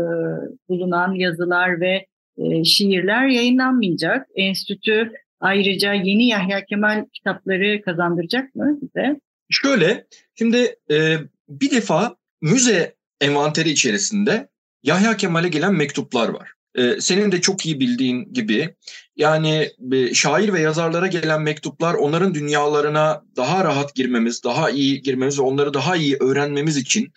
bulunan 0.69 1.13
yazılar 1.13 1.81
ve 1.81 2.05
e, 2.37 2.63
şiirler 2.63 3.27
yayınlanmayacak. 3.27 4.27
Enstitü 4.35 5.11
ayrıca 5.39 5.93
yeni 5.93 6.27
Yahya 6.27 6.65
Kemal 6.65 7.05
kitapları 7.13 7.81
kazandıracak 7.81 8.55
mı 8.55 8.79
bize? 8.81 9.19
Şöyle, 9.49 10.07
şimdi 10.35 10.75
e, 10.91 11.17
bir 11.49 11.71
defa 11.71 12.15
müze 12.41 12.95
envanteri 13.21 13.69
içerisinde 13.69 14.49
Yahya 14.83 15.17
Kemal'e 15.17 15.47
gelen 15.47 15.73
mektuplar 15.73 16.29
var. 16.29 16.51
E, 16.75 17.01
senin 17.01 17.31
de 17.31 17.41
çok 17.41 17.65
iyi 17.65 17.79
bildiğin 17.79 18.33
gibi 18.33 18.75
yani 19.15 19.71
e, 19.91 20.13
şair 20.13 20.53
ve 20.53 20.61
yazarlara 20.61 21.07
gelen 21.07 21.41
mektuplar 21.41 21.93
onların 21.93 22.33
dünyalarına 22.33 23.23
daha 23.35 23.63
rahat 23.63 23.95
girmemiz, 23.95 24.43
daha 24.43 24.69
iyi 24.69 25.01
girmemiz 25.01 25.39
ve 25.39 25.43
onları 25.43 25.73
daha 25.73 25.95
iyi 25.95 26.17
öğrenmemiz 26.19 26.77
için 26.77 27.13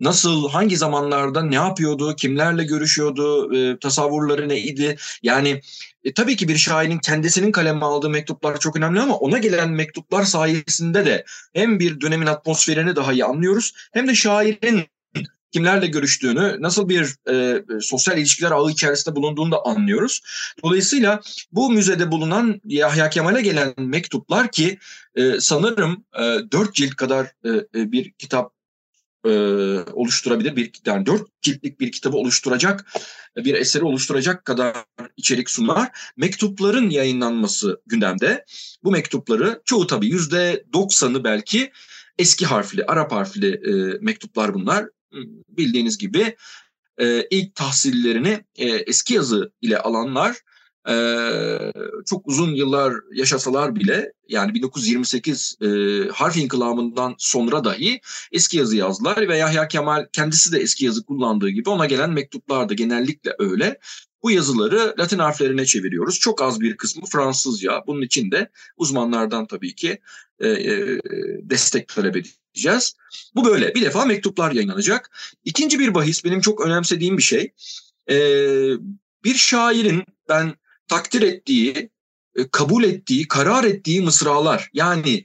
nasıl, 0.00 0.48
hangi 0.48 0.76
zamanlarda 0.76 1.42
ne 1.42 1.54
yapıyordu, 1.54 2.16
kimlerle 2.16 2.64
görüşüyordu, 2.64 3.56
e, 3.56 3.78
tasavvurları 3.78 4.48
neydi? 4.48 4.96
Yani 5.22 5.60
e, 6.04 6.14
tabii 6.14 6.36
ki 6.36 6.48
bir 6.48 6.56
şairin 6.56 6.98
kendisinin 6.98 7.52
kaleme 7.52 7.84
aldığı 7.86 8.10
mektuplar 8.10 8.60
çok 8.60 8.76
önemli 8.76 9.00
ama 9.00 9.16
ona 9.16 9.38
gelen 9.38 9.70
mektuplar 9.70 10.24
sayesinde 10.24 11.06
de 11.06 11.24
hem 11.54 11.80
bir 11.80 12.00
dönemin 12.00 12.26
atmosferini 12.26 12.96
daha 12.96 13.12
iyi 13.12 13.24
anlıyoruz 13.24 13.72
hem 13.92 14.08
de 14.08 14.14
şairin 14.14 14.84
kimlerle 15.52 15.86
görüştüğünü, 15.86 16.56
nasıl 16.60 16.88
bir 16.88 17.16
e, 17.30 17.62
sosyal 17.80 18.18
ilişkiler 18.18 18.50
ağı 18.50 18.70
içerisinde 18.70 19.16
bulunduğunu 19.16 19.52
da 19.52 19.64
anlıyoruz. 19.64 20.20
Dolayısıyla 20.64 21.20
bu 21.52 21.70
müzede 21.70 22.10
bulunan 22.10 22.60
Yahya 22.64 23.10
Kemal'e 23.10 23.40
gelen 23.40 23.74
mektuplar 23.78 24.50
ki 24.50 24.78
e, 25.14 25.40
sanırım 25.40 26.04
e, 26.18 26.22
dört 26.52 26.74
cilt 26.74 26.96
kadar 26.96 27.26
e, 27.44 27.48
e 27.48 27.92
bir 27.92 28.12
kitap 28.12 28.59
e, 29.24 29.30
oluşturabilir 29.92 30.56
bir 30.56 30.72
yani 30.86 31.06
dört 31.06 31.42
ciltlik 31.42 31.80
bir 31.80 31.92
kitabı 31.92 32.16
oluşturacak 32.16 32.86
bir 33.36 33.54
eseri 33.54 33.84
oluşturacak 33.84 34.44
kadar 34.44 34.76
içerik 35.16 35.50
sunar. 35.50 35.88
Mektupların 36.16 36.90
yayınlanması 36.90 37.80
gündemde. 37.86 38.44
Bu 38.84 38.90
mektupları 38.90 39.62
çoğu 39.64 39.86
tabii 39.86 40.06
yüzde 40.06 40.64
doksanı 40.72 41.24
belki 41.24 41.72
eski 42.18 42.46
harfli, 42.46 42.84
Arap 42.84 43.12
harfli 43.12 43.54
e, 43.54 43.98
mektuplar 44.00 44.54
bunlar. 44.54 44.86
Bildiğiniz 45.48 45.98
gibi 45.98 46.36
e, 46.98 47.26
ilk 47.30 47.54
tahsillerini 47.54 48.44
e, 48.56 48.68
eski 48.68 49.14
yazı 49.14 49.52
ile 49.60 49.78
alanlar 49.78 50.36
e, 50.88 50.94
çok 52.06 52.28
uzun 52.28 52.54
yıllar 52.54 52.94
yaşasalar 53.12 53.76
bile 53.76 54.12
yani 54.28 54.54
1928 54.54 55.56
e, 55.62 55.66
harf 56.12 56.36
inkılabından 56.36 57.14
sonra 57.18 57.64
dahi 57.64 58.00
eski 58.32 58.56
yazı 58.56 58.76
yazdılar 58.76 59.28
ve 59.28 59.36
Yahya 59.36 59.68
Kemal 59.68 60.06
kendisi 60.12 60.52
de 60.52 60.58
eski 60.58 60.84
yazı 60.84 61.04
kullandığı 61.04 61.48
gibi 61.48 61.70
ona 61.70 61.86
gelen 61.86 62.10
mektuplar 62.10 62.68
da 62.68 62.74
genellikle 62.74 63.34
öyle. 63.38 63.78
Bu 64.22 64.30
yazıları 64.30 64.94
Latin 64.98 65.18
harflerine 65.18 65.66
çeviriyoruz. 65.66 66.18
Çok 66.18 66.42
az 66.42 66.60
bir 66.60 66.76
kısmı 66.76 67.06
Fransızca. 67.06 67.84
Bunun 67.86 68.02
için 68.02 68.30
de 68.30 68.50
uzmanlardan 68.76 69.46
tabii 69.46 69.74
ki 69.74 69.98
e, 70.38 70.48
e, 70.48 71.00
destek 71.42 71.88
talep 71.88 72.16
edeceğiz. 72.16 72.94
Bu 73.34 73.44
böyle. 73.44 73.74
Bir 73.74 73.82
defa 73.82 74.04
mektuplar 74.04 74.52
yayınlanacak. 74.52 75.10
İkinci 75.44 75.78
bir 75.78 75.94
bahis 75.94 76.24
benim 76.24 76.40
çok 76.40 76.66
önemsediğim 76.66 77.18
bir 77.18 77.22
şey. 77.22 77.52
E, 78.10 78.16
bir 79.24 79.34
şairin 79.34 80.04
ben 80.28 80.54
takdir 80.90 81.22
ettiği, 81.22 81.90
e, 82.34 82.48
kabul 82.48 82.84
ettiği, 82.84 83.28
karar 83.28 83.64
ettiği 83.64 84.00
mısralar 84.02 84.70
yani 84.72 85.24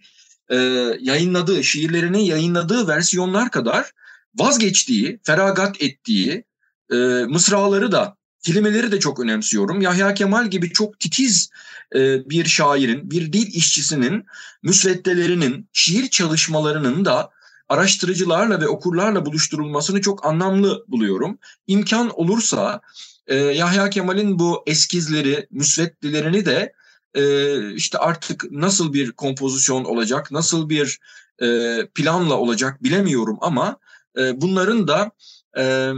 e, 0.50 0.56
yayınladığı, 1.00 1.64
şiirlerini 1.64 2.28
yayınladığı 2.28 2.88
versiyonlar 2.88 3.52
kadar 3.52 3.92
vazgeçtiği, 4.36 5.20
feragat 5.24 5.82
ettiği 5.82 6.44
e, 6.92 6.96
mısraları 7.30 7.92
da, 7.92 8.18
kelimeleri 8.42 8.92
de 8.92 9.00
çok 9.00 9.20
önemsiyorum. 9.20 9.82
Yahya 9.82 10.14
Kemal 10.14 10.50
gibi 10.50 10.74
çok 10.74 11.00
titiz 11.00 11.50
e, 11.96 12.30
bir 12.30 12.46
şairin, 12.46 13.12
bir 13.12 13.34
dil 13.34 13.48
işçisinin 13.54 14.26
müsveddelerinin, 14.64 15.70
şiir 15.74 16.10
çalışmalarının 16.10 17.06
da 17.06 17.30
araştırıcılarla 17.70 18.62
ve 18.62 18.68
okurlarla 18.68 19.26
buluşturulmasını 19.26 20.02
çok 20.02 20.26
anlamlı 20.26 20.86
buluyorum. 20.88 21.38
İmkan 21.68 22.20
olursa 22.20 22.82
e, 23.27 23.36
Yahya 23.36 23.89
Kemal'in 23.89 24.39
bu 24.39 24.63
eskizleri, 24.67 25.48
müsveddilerini 25.51 26.46
de 26.46 26.74
e, 27.13 27.74
işte 27.74 27.98
artık 27.98 28.51
nasıl 28.51 28.94
bir 28.94 29.12
kompozisyon 29.12 29.84
olacak, 29.84 30.32
nasıl 30.32 30.70
bir 30.70 31.00
e, 31.41 31.79
planla 31.96 32.38
olacak 32.39 32.84
bilemiyorum 32.84 33.38
ama 33.41 33.77
e, 34.17 34.41
bunların 34.41 34.88
da 34.88 35.12
e, 35.58 35.91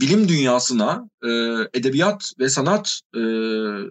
bilim 0.00 0.28
dünyasına, 0.28 1.10
e, 1.24 1.28
edebiyat 1.74 2.32
ve 2.38 2.48
sanat 2.48 3.00
e, 3.14 3.20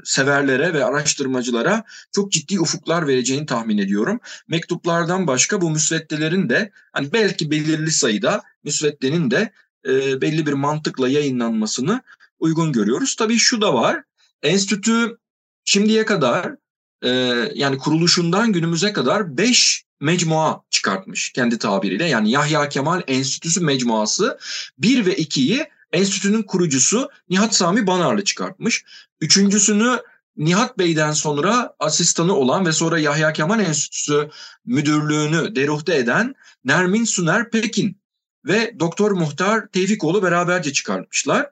severlere 0.04 0.74
ve 0.74 0.86
araştırmacılara 0.86 1.84
çok 2.12 2.32
ciddi 2.32 2.60
ufuklar 2.60 3.08
vereceğini 3.08 3.46
tahmin 3.46 3.78
ediyorum. 3.78 4.20
Mektuplardan 4.48 5.28
başka 5.28 5.62
bu 5.62 5.70
müsveddelerin 5.70 6.50
de 6.50 6.72
hani 6.94 7.14
belki 7.14 7.52
belirli 7.52 7.92
sayıda 7.92 8.42
müsveddenin 8.64 9.32
de 9.32 9.52
e, 9.88 10.22
belli 10.22 10.46
bir 10.46 10.54
mantıkla 10.54 11.10
yayınlanmasını 11.10 12.02
uygun 12.40 12.72
görüyoruz. 12.72 13.16
Tabii 13.16 13.38
şu 13.38 13.62
da 13.62 13.74
var. 13.74 14.04
Enstitü 14.44 15.18
şimdiye 15.66 16.06
kadar 16.06 16.56
e, 17.04 17.10
yani 17.56 17.78
kuruluşundan 17.78 18.54
günümüze 18.54 18.94
kadar 18.94 19.38
5 19.38 19.84
mecmua 20.02 20.62
çıkartmış 20.70 21.32
kendi 21.32 21.58
tabiriyle. 21.58 22.06
Yani 22.06 22.32
Yahya 22.32 22.70
Kemal 22.70 23.02
Enstitüsü 23.08 23.62
mecmuası 23.62 24.38
1 24.78 25.06
ve 25.06 25.16
2'yi 25.16 25.68
enstitünün 25.92 26.44
kurucusu 26.44 27.10
Nihat 27.30 27.56
Sami 27.56 27.88
Banarlı 27.88 28.24
çıkartmış. 28.24 28.86
Üçüncüsünü 29.22 30.00
Nihat 30.38 30.78
Bey'den 30.78 31.12
sonra 31.12 31.74
asistanı 31.80 32.36
olan 32.36 32.66
ve 32.66 32.72
sonra 32.72 33.00
Yahya 33.00 33.34
Kemal 33.34 33.60
Enstitüsü 33.60 34.30
müdürlüğünü 34.66 35.56
deruhte 35.56 35.96
eden 35.96 36.36
Nermin 36.66 37.04
Suner 37.06 37.50
Pekin 37.50 37.98
ve 38.46 38.76
Doktor 38.80 39.12
Muhtar 39.12 39.68
Tevfikoğlu 39.68 40.24
beraberce 40.24 40.74
çıkartmışlar. 40.74 41.50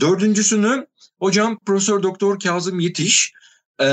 Dördüncüsünü 0.00 0.86
hocam 1.18 1.58
Profesör 1.66 2.02
Doktor 2.02 2.40
Kazım 2.40 2.80
Yetiş 2.80 3.32
e, 3.80 3.86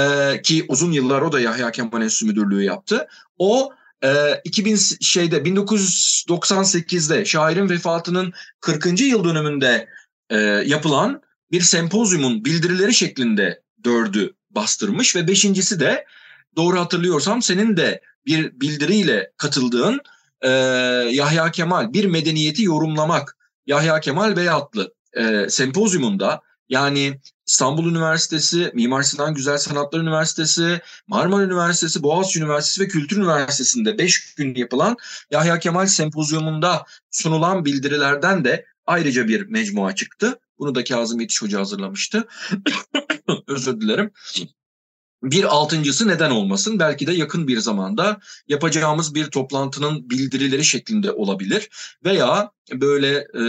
ki 0.44 0.66
uzun 0.68 0.92
yıllar 0.92 1.22
o 1.22 1.32
da 1.32 1.40
Yahya 1.40 1.72
Kemal 1.72 2.02
Enstitüsü 2.02 2.26
müdürlüğü 2.26 2.64
yaptı. 2.64 3.08
O 3.38 3.72
e, 4.04 4.42
2000 4.44 4.76
şeyde 5.02 5.38
1998'de 5.38 7.26
şairin 7.26 7.70
vefatının 7.70 8.34
40. 8.60 9.02
yıl 9.02 9.24
dönümünde 9.24 9.88
e, 10.30 10.38
yapılan 10.66 11.22
bir 11.52 11.62
sempozyumun 11.62 12.46
bildirileri 12.46 12.94
şeklinde 12.94 13.62
dördü 13.84 14.34
bastırmış 14.50 15.16
ve 15.16 15.28
beşincisi 15.28 15.80
de 15.80 16.06
doğru 16.56 16.80
hatırlıyorsam 16.80 17.42
senin 17.42 17.78
de 17.78 18.02
bir 18.26 18.60
bildiriyle 18.60 19.32
katıldığın 19.38 20.00
e, 20.42 20.50
Yahya 21.12 21.52
Kemal 21.52 21.94
bir 21.94 22.06
medeniyeti 22.06 22.64
yorumlamak 22.64 23.38
Yahya 23.66 24.00
Kemal 24.00 24.36
Beyatlı 24.36 24.94
e, 25.16 25.50
sempozyumunda 25.50 26.42
yani 26.70 27.20
İstanbul 27.48 27.92
Üniversitesi, 27.92 28.72
Mimar 28.74 29.04
Sinan 29.04 29.34
Güzel 29.34 29.58
Sanatlar 29.58 30.00
Üniversitesi, 30.00 30.82
Marmara 31.08 31.44
Üniversitesi, 31.44 32.04
Boğaziçi 32.04 32.40
Üniversitesi 32.40 32.82
ve 32.82 32.88
Kültür 32.88 33.18
Üniversitesi'nde 33.18 33.98
5 33.98 34.36
gün 34.36 34.56
yapılan 34.56 34.98
Yahya 35.32 35.60
Kemal 35.60 35.86
Sempozyumunda 35.86 36.86
sunulan 37.12 37.66
bildirilerden 37.66 38.46
de 38.46 38.66
ayrıca 38.86 39.28
bir 39.28 39.48
mecmua 39.48 39.96
çıktı. 39.96 40.40
Bunu 40.60 40.76
da 40.76 40.84
Kazım 40.84 41.20
Yetiş 41.20 41.42
Hoca 41.42 41.60
hazırlamıştı. 41.60 42.28
Özür 43.48 43.82
dilerim. 43.82 44.12
Bir 45.24 45.44
altıncısı 45.44 46.08
neden 46.08 46.32
olmasın? 46.32 46.80
Belki 46.80 47.08
de 47.08 47.14
yakın 47.14 47.48
bir 47.48 47.58
zamanda 47.58 48.20
yapacağımız 48.48 49.16
bir 49.16 49.26
toplantının 49.26 50.10
bildirileri 50.10 50.66
şeklinde 50.66 51.12
olabilir. 51.12 51.70
Veya 52.06 52.52
böyle 52.74 53.18
e, 53.18 53.44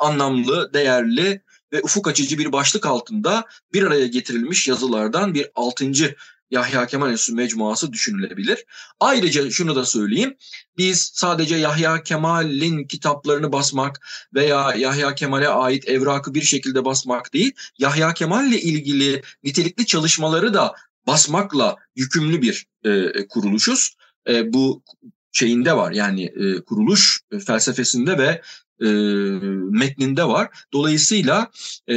anlamlı, 0.00 0.72
değerli 0.74 1.42
ve 1.72 1.80
ufuk 1.82 2.08
açıcı 2.08 2.38
bir 2.38 2.52
başlık 2.52 2.86
altında 2.86 3.44
bir 3.72 3.82
araya 3.82 4.06
getirilmiş 4.06 4.68
yazılardan 4.68 5.34
bir 5.34 5.50
altıncı 5.54 6.16
Yahya 6.50 6.86
Kemal 6.86 7.10
Enstitüsü 7.10 7.34
mecmuası 7.34 7.92
düşünülebilir. 7.92 8.64
Ayrıca 9.00 9.50
şunu 9.50 9.76
da 9.76 9.84
söyleyeyim. 9.84 10.36
Biz 10.78 11.10
sadece 11.14 11.56
Yahya 11.56 12.02
Kemal'in 12.02 12.84
kitaplarını 12.84 13.52
basmak 13.52 14.06
veya 14.34 14.74
Yahya 14.74 15.14
Kemal'e 15.14 15.48
ait 15.48 15.88
evrakı 15.88 16.34
bir 16.34 16.42
şekilde 16.42 16.84
basmak 16.84 17.32
değil, 17.34 17.52
Yahya 17.78 18.14
Kemal'le 18.14 18.52
ilgili 18.52 19.22
nitelikli 19.42 19.86
çalışmaları 19.86 20.54
da 20.54 20.74
basmakla 21.06 21.76
yükümlü 21.96 22.42
bir 22.42 22.66
e, 22.84 23.26
kuruluşuz. 23.28 23.96
E, 24.28 24.52
bu 24.52 24.82
şeyinde 25.32 25.76
var 25.76 25.92
yani 25.92 26.24
e, 26.24 26.60
kuruluş 26.60 27.20
felsefesinde 27.46 28.18
ve 28.18 28.42
e, 28.80 28.88
metninde 29.70 30.24
var. 30.24 30.48
Dolayısıyla 30.72 31.50
e, 31.88 31.94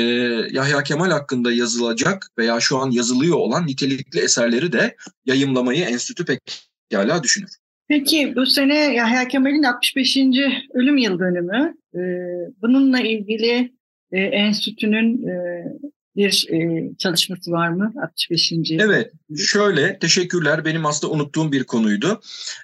Yahya 0.51 0.83
Kemal 0.83 1.11
hakkında 1.11 1.51
yazılacak 1.51 2.27
veya 2.37 2.59
şu 2.59 2.77
an 2.77 2.91
yazılıyor 2.91 3.37
olan 3.37 3.67
nitelikli 3.67 4.19
eserleri 4.19 4.71
de 4.71 4.95
yayımlamayı 5.25 5.83
enstitü 5.83 6.25
pekala 6.25 7.23
düşünür. 7.23 7.49
Peki 7.87 8.33
bu 8.35 8.45
sene 8.45 8.93
Yahya 8.93 9.27
Kemal'in 9.27 9.63
65. 9.63 10.17
ölüm 10.73 10.97
yıl 10.97 11.19
dönümü. 11.19 11.75
E, 11.95 12.01
bununla 12.61 12.99
ilgili 12.99 13.73
e, 14.11 14.19
enstitünün 14.21 15.27
e, 15.27 15.63
bir 16.15 16.47
e, 16.49 16.89
çalışması 16.97 17.51
var 17.51 17.69
mı 17.69 17.93
65. 18.03 18.53
Evet 18.71 19.11
şöyle 19.37 19.99
teşekkürler 19.99 20.65
benim 20.65 20.85
aslında 20.85 21.13
unuttuğum 21.13 21.51
bir 21.51 21.63
konuydu. 21.63 22.21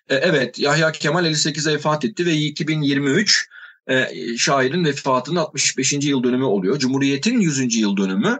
E, 0.09 0.15
evet 0.15 0.59
Yahya 0.59 0.91
Kemal 0.91 1.25
58'e 1.25 1.73
vefat 1.73 2.05
etti 2.05 2.25
ve 2.25 2.33
2023 2.33 3.49
e, 3.89 4.07
şairin 4.37 4.85
vefatının 4.85 5.39
65. 5.39 5.93
yıl 5.93 6.23
dönümü 6.23 6.43
oluyor. 6.43 6.79
Cumhuriyet'in 6.79 7.39
100. 7.39 7.75
yıl 7.75 7.97
dönümü. 7.97 8.39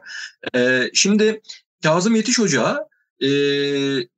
E, 0.56 0.90
şimdi 0.94 1.42
Kazım 1.84 2.16
Yetiş 2.16 2.40
Hoca 2.40 2.88
e, 3.22 3.28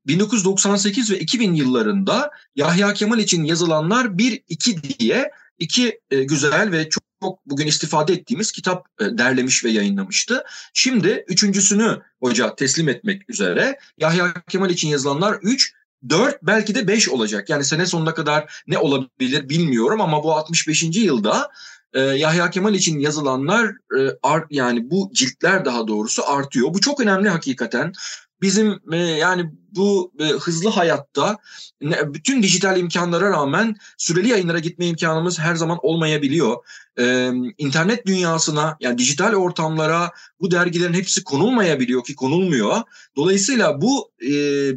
1998 0.08 1.12
ve 1.12 1.20
2000 1.20 1.54
yıllarında 1.54 2.30
Yahya 2.56 2.94
Kemal 2.94 3.20
için 3.20 3.44
yazılanlar 3.44 4.06
1-2 4.06 5.00
diye 5.00 5.32
iki 5.60 6.00
e, 6.12 6.24
güzel 6.24 6.72
ve 6.72 6.90
çok 6.90 7.04
çok 7.22 7.46
bugün 7.46 7.68
istifade 7.68 8.14
ettiğimiz 8.14 8.52
kitap 8.52 8.88
e, 9.00 9.18
derlemiş 9.18 9.66
ve 9.66 9.70
yayınlamıştı. 9.70 10.44
Şimdi 10.74 11.26
üçüncüsünü 11.28 12.02
hoca 12.20 12.56
teslim 12.56 12.90
etmek 12.90 13.30
üzere 13.30 13.80
Yahya 13.98 14.34
Kemal 14.50 14.70
için 14.70 14.88
yazılanlar 14.88 15.40
3, 15.42 15.74
4 16.10 16.44
belki 16.44 16.76
de 16.76 16.88
5 16.88 17.10
olacak. 17.10 17.50
Yani 17.50 17.64
sene 17.64 17.86
sonuna 17.86 18.14
kadar 18.14 18.64
ne 18.68 18.78
olabilir 18.78 19.50
bilmiyorum 19.50 20.02
ama 20.02 20.24
bu 20.24 20.34
65. 20.34 20.84
yılda 20.84 21.50
e, 21.94 22.00
Yahya 22.00 22.50
Kemal 22.50 22.74
için 22.74 23.00
yazılanlar 23.00 23.68
e, 23.70 24.00
art, 24.24 24.46
yani 24.50 24.92
bu 24.92 25.10
ciltler 25.14 25.66
daha 25.66 25.88
doğrusu 25.88 26.24
artıyor. 26.32 26.74
Bu 26.74 26.82
çok 26.82 27.00
önemli 27.00 27.30
hakikaten. 27.30 27.94
Bizim 28.42 28.80
e, 28.92 28.98
yani 28.98 29.52
bu 29.72 30.12
e, 30.20 30.24
hızlı 30.24 30.70
hayatta 30.70 31.38
ne, 31.82 32.14
bütün 32.14 32.44
dijital 32.44 32.80
imkanlara 32.80 33.30
rağmen 33.30 33.76
süreli 33.98 34.28
yayınlara 34.28 34.60
gitme 34.60 34.86
imkanımız 34.86 35.40
her 35.40 35.56
zaman 35.56 35.80
olmayabiliyor. 35.82 36.56
E, 37.00 37.32
internet 37.58 38.06
dünyasına 38.06 38.78
yani 38.80 38.98
dijital 38.98 39.34
ortamlara 39.34 40.12
bu 40.42 40.52
dergilerin 40.52 40.94
hepsi 40.94 41.24
konulmayabiliyor 41.24 42.04
ki 42.04 42.16
konulmuyor. 42.16 42.82
Dolayısıyla 43.16 43.82
bu 43.82 44.12
e, 44.22 44.32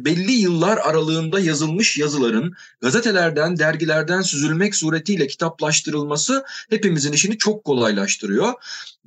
belli 0.05 0.31
yıllar 0.31 0.77
aralığında 0.77 1.39
yazılmış 1.39 1.97
yazıların 1.97 2.53
gazetelerden, 2.81 3.57
dergilerden 3.57 4.21
süzülmek 4.21 4.75
suretiyle 4.75 5.27
kitaplaştırılması 5.27 6.45
hepimizin 6.69 7.13
işini 7.13 7.37
çok 7.37 7.63
kolaylaştırıyor. 7.63 8.53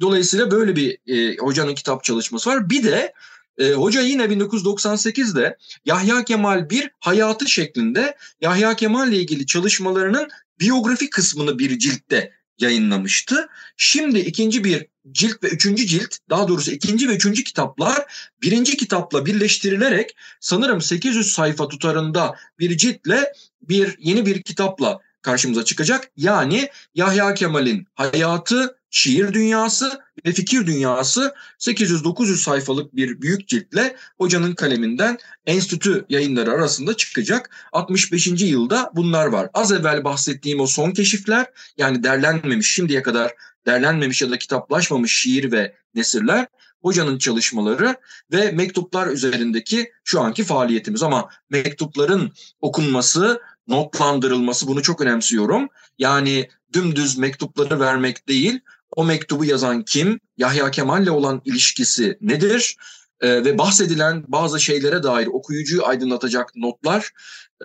Dolayısıyla 0.01 0.51
böyle 0.51 0.77
bir 0.77 0.99
e, 1.07 1.37
hocanın 1.37 1.75
kitap 1.75 2.05
çalışması 2.05 2.51
var. 2.51 2.71
Bir 2.71 2.83
de 2.83 3.13
e, 3.59 3.73
hoca 3.73 4.01
yine 4.01 4.25
1998'de 4.25 5.57
Yahya 5.85 6.25
Kemal 6.25 6.71
bir 6.71 6.91
hayatı 7.01 7.49
şeklinde 7.49 8.17
Yahya 8.41 8.77
Kemal 8.77 9.09
ile 9.09 9.17
ilgili 9.17 9.47
çalışmalarının 9.47 10.29
biyografi 10.61 11.11
kısmını 11.11 11.59
bir 11.59 11.79
ciltte 11.79 12.33
yayınlamıştı. 12.59 13.49
Şimdi 13.77 14.19
ikinci 14.19 14.65
bir 14.65 14.87
cilt 15.13 15.45
ve 15.45 15.49
üçüncü 15.49 15.87
cilt 15.87 16.17
daha 16.31 16.49
doğrusu 16.49 16.71
ikinci 16.71 17.09
ve 17.09 17.15
üçüncü 17.15 17.45
kitaplar 17.45 18.05
birinci 18.43 18.77
kitapla 18.77 19.27
birleştirilerek 19.27 20.17
sanırım 20.41 20.81
800 20.81 21.33
sayfa 21.33 21.69
tutarında 21.69 22.35
bir 22.59 22.77
ciltle 22.77 23.33
bir 23.63 23.97
yeni 23.99 24.27
bir 24.27 24.43
kitapla 24.43 25.01
karşımıza 25.23 25.65
çıkacak. 25.65 26.11
Yani 26.17 26.69
Yahya 26.95 27.35
Kemal'in 27.35 27.87
hayatı, 27.95 28.78
şiir 28.91 29.33
dünyası 29.33 30.01
ve 30.27 30.33
fikir 30.33 30.67
dünyası 30.67 31.35
800-900 31.59 32.37
sayfalık 32.37 32.97
bir 32.97 33.23
büyük 33.23 33.49
ciltle 33.49 33.97
hocanın 34.19 34.55
kaleminden 34.55 35.19
enstitü 35.47 36.05
yayınları 36.09 36.53
arasında 36.53 36.97
çıkacak. 36.97 37.51
65. 37.73 38.27
yılda 38.27 38.91
bunlar 38.95 39.27
var. 39.27 39.51
Az 39.55 39.73
evvel 39.73 40.05
bahsettiğim 40.05 40.61
o 40.61 40.67
son 40.67 40.91
keşifler 40.91 41.47
yani 41.77 42.03
derlenmemiş 42.03 42.75
şimdiye 42.75 43.03
kadar 43.03 43.33
derlenmemiş 43.67 44.23
ya 44.23 44.31
da 44.31 44.39
kitaplaşmamış 44.39 45.17
şiir 45.17 45.53
ve 45.53 45.75
nesirler 45.95 46.47
hocanın 46.83 47.19
çalışmaları 47.19 47.97
ve 48.33 48.53
mektuplar 48.53 49.07
üzerindeki 49.07 49.93
şu 50.05 50.21
anki 50.21 50.45
faaliyetimiz 50.45 51.03
ama 51.03 51.29
mektupların 51.51 52.33
okunması, 52.61 53.41
notlandırılması 53.69 54.67
bunu 54.67 54.83
çok 54.83 55.01
önemsiyorum. 55.01 55.69
Yani 55.99 56.49
dümdüz 56.73 57.19
mektupları 57.19 57.81
vermek 57.81 58.29
değil, 58.29 58.61
o 58.99 59.05
mektubu 59.05 59.45
yazan 59.45 59.83
kim, 59.83 60.21
Yahya 60.37 60.71
Kemal'le 60.71 61.09
olan 61.09 61.43
ilişkisi 61.45 62.19
nedir 62.21 62.77
e, 63.21 63.45
ve 63.45 63.59
bahsedilen 63.59 64.25
bazı 64.29 64.61
şeylere 64.61 65.03
dair 65.03 65.27
okuyucuyu 65.27 65.87
aydınlatacak 65.87 66.57
notlar 66.57 67.11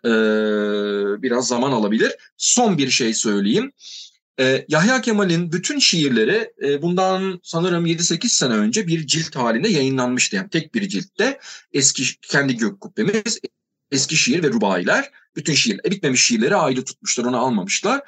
e, 0.05 0.11
biraz 1.21 1.47
zaman 1.47 1.71
alabilir. 1.71 2.11
Son 2.37 2.77
bir 2.77 2.89
şey 2.89 3.13
söyleyeyim. 3.13 3.71
e, 4.39 4.65
Yahya 4.67 5.01
Kemal'in 5.01 5.51
bütün 5.51 5.79
şiirleri 5.79 6.53
e, 6.63 6.81
bundan 6.81 7.39
sanırım 7.43 7.85
7-8 7.85 8.27
sene 8.27 8.53
önce 8.53 8.87
bir 8.87 9.07
cilt 9.07 9.35
halinde 9.35 9.69
yayınlanmıştı. 9.69 10.35
Yani 10.35 10.49
tek 10.49 10.75
bir 10.75 10.89
ciltte 10.89 11.39
eski 11.73 12.03
kendi 12.21 12.57
gök 12.57 12.81
kubbemiz, 12.81 13.39
eski 13.93 14.15
şiir 14.15 14.43
ve 14.43 14.47
rubailer 14.47 15.11
bütün 15.35 15.53
şiir, 15.53 15.79
e, 15.85 15.91
bitmemiş 15.91 16.25
şiirleri 16.25 16.55
ayrı 16.55 16.85
tutmuşlar, 16.85 17.25
onu 17.25 17.37
almamışlar. 17.37 18.01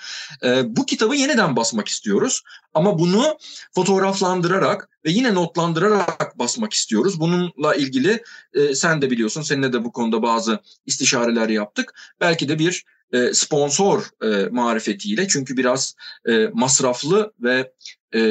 E, 0.43 0.75
bu 0.75 0.85
kitabı 0.85 1.15
yeniden 1.15 1.55
basmak 1.55 1.87
istiyoruz. 1.87 2.41
Ama 2.73 2.99
bunu 2.99 3.37
fotoğraflandırarak 3.75 4.89
ve 5.05 5.11
yine 5.11 5.33
notlandırarak 5.33 6.39
basmak 6.39 6.73
istiyoruz. 6.73 7.19
Bununla 7.19 7.75
ilgili 7.75 8.23
e, 8.53 8.75
sen 8.75 9.01
de 9.01 9.11
biliyorsun, 9.11 9.41
seninle 9.41 9.73
de 9.73 9.83
bu 9.83 9.91
konuda 9.91 10.21
bazı 10.21 10.59
istişareler 10.85 11.49
yaptık. 11.49 11.93
Belki 12.21 12.49
de 12.49 12.59
bir 12.59 12.85
e, 13.13 13.33
sponsor 13.33 14.03
e, 14.23 14.49
marifetiyle 14.49 15.27
çünkü 15.27 15.57
biraz 15.57 15.95
e, 16.27 16.49
masraflı 16.53 17.33
ve 17.39 17.71
e, 18.13 18.21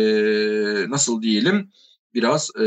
nasıl 0.91 1.23
diyelim 1.23 1.71
biraz 2.15 2.51
e, 2.61 2.65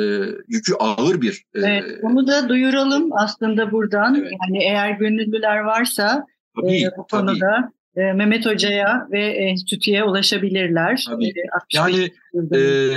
yükü 0.48 0.74
ağır 0.74 1.22
bir. 1.22 1.44
E, 1.56 1.60
evet, 1.60 2.00
onu 2.04 2.28
da 2.28 2.50
duyuralım 2.50 3.10
aslında 3.14 3.72
buradan. 3.72 4.16
Evet. 4.16 4.32
Yani 4.42 4.64
eğer 4.64 4.92
gönüllüler 4.92 5.58
varsa 5.58 6.26
tabii, 6.56 6.84
e, 6.84 6.90
bu 6.98 7.08
konuda 7.08 7.72
e, 7.96 8.14
Mehmet 8.14 8.46
Hoca'ya 8.46 9.08
ve 9.12 9.28
enstitüye 9.28 10.04
ulaşabilirler. 10.04 11.06
Tabii. 11.10 11.28
E, 11.28 11.34
yani 11.74 12.12
e, 12.56 12.92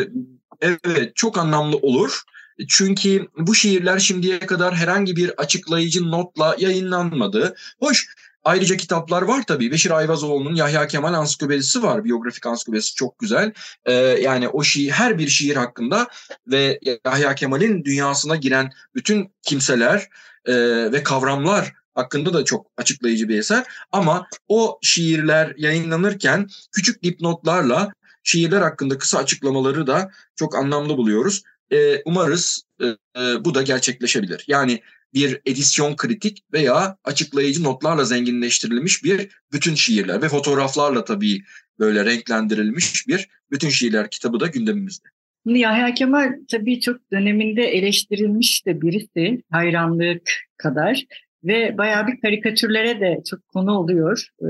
evet 0.61 1.17
çok 1.17 1.39
anlamlı 1.39 1.77
olur. 1.77 2.23
Çünkü 2.69 3.27
bu 3.39 3.55
şiirler 3.55 3.99
şimdiye 3.99 4.39
kadar 4.39 4.75
herhangi 4.75 5.17
bir 5.17 5.31
açıklayıcı 5.37 6.11
notla 6.11 6.57
yayınlanmadı. 6.59 7.55
Hoş 7.79 8.15
Ayrıca 8.45 8.77
kitaplar 8.77 9.23
var 9.23 9.43
tabii. 9.47 9.73
Beşir 9.73 9.91
Ayvazoğlu'nun 9.91 10.55
Yahya 10.55 10.87
Kemal 10.87 11.15
ansiklopedisi 11.15 11.83
var. 11.83 12.05
Biyografik 12.05 12.47
ansiklopedisi 12.47 12.95
çok 12.95 13.19
güzel. 13.19 13.53
Ee, 13.85 13.93
yani 13.93 14.49
o 14.49 14.63
şiir, 14.63 14.91
her 14.91 15.19
bir 15.19 15.29
şiir 15.29 15.57
hakkında 15.57 16.09
ve 16.47 16.81
Yahya 17.05 17.35
Kemal'in 17.35 17.85
dünyasına 17.85 18.37
giren 18.37 18.71
bütün 18.95 19.33
kimseler 19.43 20.09
e, 20.45 20.55
ve 20.93 21.03
kavramlar 21.03 21.73
hakkında 21.95 22.35
da 22.35 22.45
çok 22.45 22.67
açıklayıcı 22.77 23.29
bir 23.29 23.39
eser. 23.39 23.65
Ama 23.93 24.27
o 24.49 24.79
şiirler 24.83 25.55
yayınlanırken 25.57 26.49
küçük 26.73 27.03
dipnotlarla 27.03 27.93
şiirler 28.23 28.61
hakkında 28.61 28.99
kısa 28.99 29.19
açıklamaları 29.19 29.87
da 29.87 30.11
çok 30.37 30.57
anlamlı 30.57 30.97
buluyoruz. 30.97 31.43
Ee, 31.73 32.03
umarız 32.05 32.63
e, 32.81 32.87
e, 32.87 33.45
bu 33.45 33.55
da 33.55 33.63
gerçekleşebilir. 33.63 34.45
Yani 34.49 34.81
bir 35.15 35.41
edisyon 35.47 35.97
kritik 35.97 36.45
veya 36.53 36.97
açıklayıcı 37.05 37.65
notlarla 37.65 38.05
zenginleştirilmiş 38.05 39.05
bir 39.05 39.29
bütün 39.53 39.75
şiirler 39.75 40.23
ve 40.23 40.29
fotoğraflarla 40.29 41.05
tabii 41.05 41.43
böyle 41.79 42.05
renklendirilmiş 42.05 43.09
bir 43.09 43.29
bütün 43.51 43.69
şiirler 43.69 44.11
kitabı 44.11 44.41
da 44.41 44.47
gündemimizde. 44.47 45.09
Yahya 45.45 45.95
Kemal 45.95 46.33
tabii 46.51 46.81
çok 46.81 47.13
döneminde 47.13 47.63
eleştirilmiş 47.63 48.67
de 48.67 48.81
birisi 48.81 49.43
hayranlık 49.51 50.31
kadar 50.57 51.05
ve 51.45 51.79
bayağı 51.79 52.07
bir 52.07 52.21
karikatürlere 52.21 53.01
de 53.01 53.23
çok 53.31 53.49
konu 53.49 53.73
oluyor. 53.73 54.27
Ee, 54.43 54.47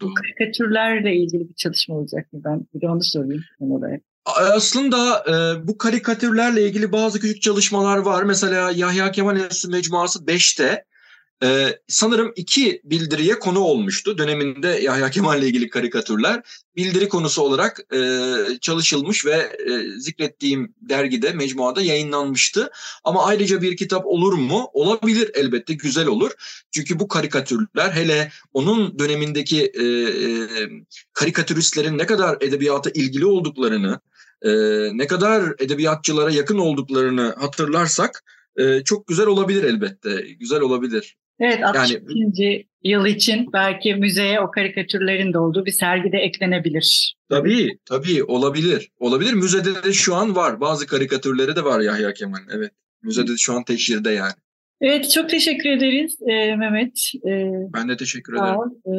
bu 0.00 0.14
karikatürlerle 0.14 1.16
ilgili 1.16 1.48
bir 1.48 1.54
çalışma 1.54 1.94
olacak 1.94 2.32
mı? 2.32 2.40
Ben 2.44 2.66
bir 2.74 2.80
de 2.80 2.88
onu 2.88 3.02
sorayım 3.02 3.42
son 3.58 3.70
olarak. 3.70 4.02
Aslında 4.24 5.24
e, 5.28 5.66
bu 5.68 5.78
karikatürlerle 5.78 6.62
ilgili 6.62 6.92
bazı 6.92 7.20
küçük 7.20 7.42
çalışmalar 7.42 7.98
var. 7.98 8.22
Mesela 8.22 8.70
Yahya 8.70 9.12
Kemal 9.12 9.36
Enstitüsü 9.36 9.68
Mecmuası 9.68 10.18
5'te 10.18 10.84
e, 11.42 11.78
sanırım 11.88 12.32
iki 12.36 12.80
bildiriye 12.84 13.38
konu 13.38 13.58
olmuştu. 13.58 14.18
Döneminde 14.18 14.68
Yahya 14.68 15.10
Kemal 15.10 15.38
ile 15.38 15.46
ilgili 15.46 15.70
karikatürler 15.70 16.42
bildiri 16.76 17.08
konusu 17.08 17.42
olarak 17.42 17.80
e, 17.94 18.20
çalışılmış 18.60 19.26
ve 19.26 19.56
e, 19.66 20.00
zikrettiğim 20.00 20.74
dergide, 20.80 21.32
mecmuada 21.32 21.82
yayınlanmıştı. 21.82 22.70
Ama 23.04 23.24
ayrıca 23.26 23.62
bir 23.62 23.76
kitap 23.76 24.06
olur 24.06 24.32
mu? 24.32 24.70
Olabilir 24.72 25.30
elbette, 25.34 25.74
güzel 25.74 26.06
olur. 26.06 26.30
Çünkü 26.70 26.98
bu 26.98 27.08
karikatürler 27.08 27.90
hele 27.92 28.32
onun 28.52 28.98
dönemindeki 28.98 29.72
e, 29.74 29.84
e, 29.84 30.48
karikatüristlerin 31.12 31.98
ne 31.98 32.06
kadar 32.06 32.36
edebiyata 32.40 32.90
ilgili 32.90 33.26
olduklarını, 33.26 34.00
e, 34.44 34.50
ne 34.98 35.06
kadar 35.06 35.42
edebiyatçılara 35.58 36.30
yakın 36.30 36.58
olduklarını 36.58 37.34
hatırlarsak 37.38 38.24
e, 38.56 38.84
çok 38.84 39.06
güzel 39.06 39.26
olabilir 39.26 39.64
elbette. 39.64 40.20
Güzel 40.40 40.60
olabilir. 40.60 41.16
Evet 41.40 41.64
62. 41.64 42.42
Yani, 42.42 42.66
yıl 42.84 43.06
için 43.06 43.52
belki 43.52 43.94
müzeye 43.94 44.40
o 44.40 44.50
karikatürlerin 44.50 45.32
de 45.32 45.38
olduğu 45.38 45.66
bir 45.66 45.70
sergi 45.70 46.12
de 46.12 46.18
eklenebilir. 46.18 47.14
Tabii 47.28 47.78
tabii 47.84 48.24
olabilir. 48.24 48.90
Olabilir. 48.98 49.32
Müzede 49.32 49.84
de 49.84 49.92
şu 49.92 50.14
an 50.14 50.36
var. 50.36 50.60
Bazı 50.60 50.86
karikatürleri 50.86 51.56
de 51.56 51.64
var 51.64 51.80
Yahya 51.80 52.12
Kemal. 52.12 52.40
Evet. 52.50 52.70
Müzede 53.02 53.32
de 53.32 53.36
şu 53.36 53.54
an 53.54 53.64
teşhirde 53.64 54.10
yani. 54.10 54.32
Evet 54.80 55.10
çok 55.10 55.28
teşekkür 55.28 55.70
ederiz 55.70 56.16
e, 56.22 56.56
Mehmet. 56.56 57.12
E, 57.26 57.30
ben 57.74 57.88
de 57.88 57.96
teşekkür 57.96 58.34
ederim. 58.34 58.58
E, 58.86 58.92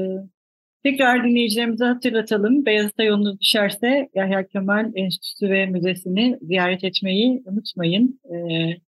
tekrar 0.84 1.24
dinleyicilerimize 1.24 1.86
hatırlatalım. 1.86 2.66
Beyazıt'a 2.66 3.04
yolunuz 3.04 3.40
düşerse 3.40 4.10
Yahya 4.16 4.48
Kemal 4.48 4.92
Enstitüsü 4.96 5.50
ve 5.50 5.66
Müzesi'ni 5.66 6.38
ziyaret 6.42 6.84
etmeyi 6.84 7.44
unutmayın. 7.46 8.20
E, 8.34 8.36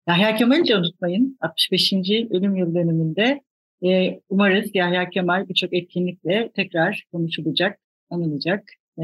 Yahya 0.08 0.36
Kemal'i 0.36 0.68
de 0.68 0.78
unutmayın. 0.78 1.38
65. 1.42 1.94
ölüm 2.32 2.56
yıl 2.56 2.76
dönümünde 2.76 3.42
e, 3.84 4.20
umarız 4.30 4.72
Yahya 4.74 5.10
Kemal 5.10 5.50
birçok 5.50 5.74
etkinlikle 5.74 6.52
tekrar 6.56 7.04
konuşulacak, 7.12 7.80
anılacak. 8.10 8.64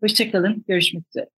hoşçakalın, 0.00 0.64
görüşmek 0.68 1.08
üzere. 1.08 1.28